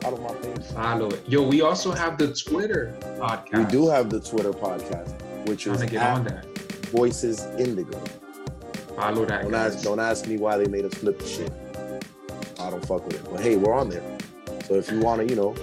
[0.00, 0.64] Follow my page.
[0.66, 1.28] Follow it.
[1.28, 3.58] Yo, we also have the Twitter podcast.
[3.58, 6.55] We do have the Twitter podcast, which is get on that
[6.96, 7.98] Voices Indigo.
[8.96, 9.42] Follow that.
[9.42, 9.74] Don't guys.
[9.74, 11.52] ask, don't ask me why they made us flip the shit.
[12.58, 13.30] I don't fuck with it.
[13.30, 14.18] But hey, we're on there.
[14.66, 15.54] So if you want to, you know,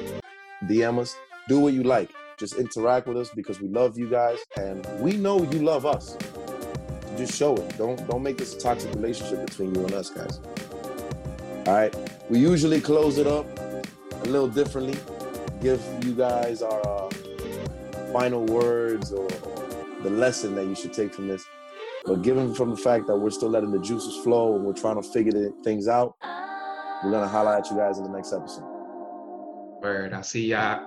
[0.66, 1.16] DM us,
[1.48, 2.12] do what you like.
[2.38, 6.18] Just interact with us because we love you guys and we know you love us.
[7.18, 7.78] Just show it.
[7.78, 10.40] Don't don't make this a toxic relationship between you and us, guys.
[11.66, 11.96] All right.
[12.30, 13.48] We usually close it up
[14.22, 14.98] a little differently.
[15.62, 17.10] Give you guys our uh,
[18.12, 19.63] final words or, or
[20.04, 21.46] the lesson that you should take from this.
[22.06, 25.02] But given from the fact that we're still letting the juices flow and we're trying
[25.02, 26.16] to figure the, things out,
[27.04, 28.66] we're gonna holler at you guys in the next episode.
[29.82, 30.14] Word.
[30.14, 30.82] I'll see y'all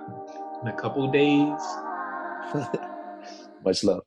[0.61, 1.59] in a couple days.
[3.63, 4.01] Much love.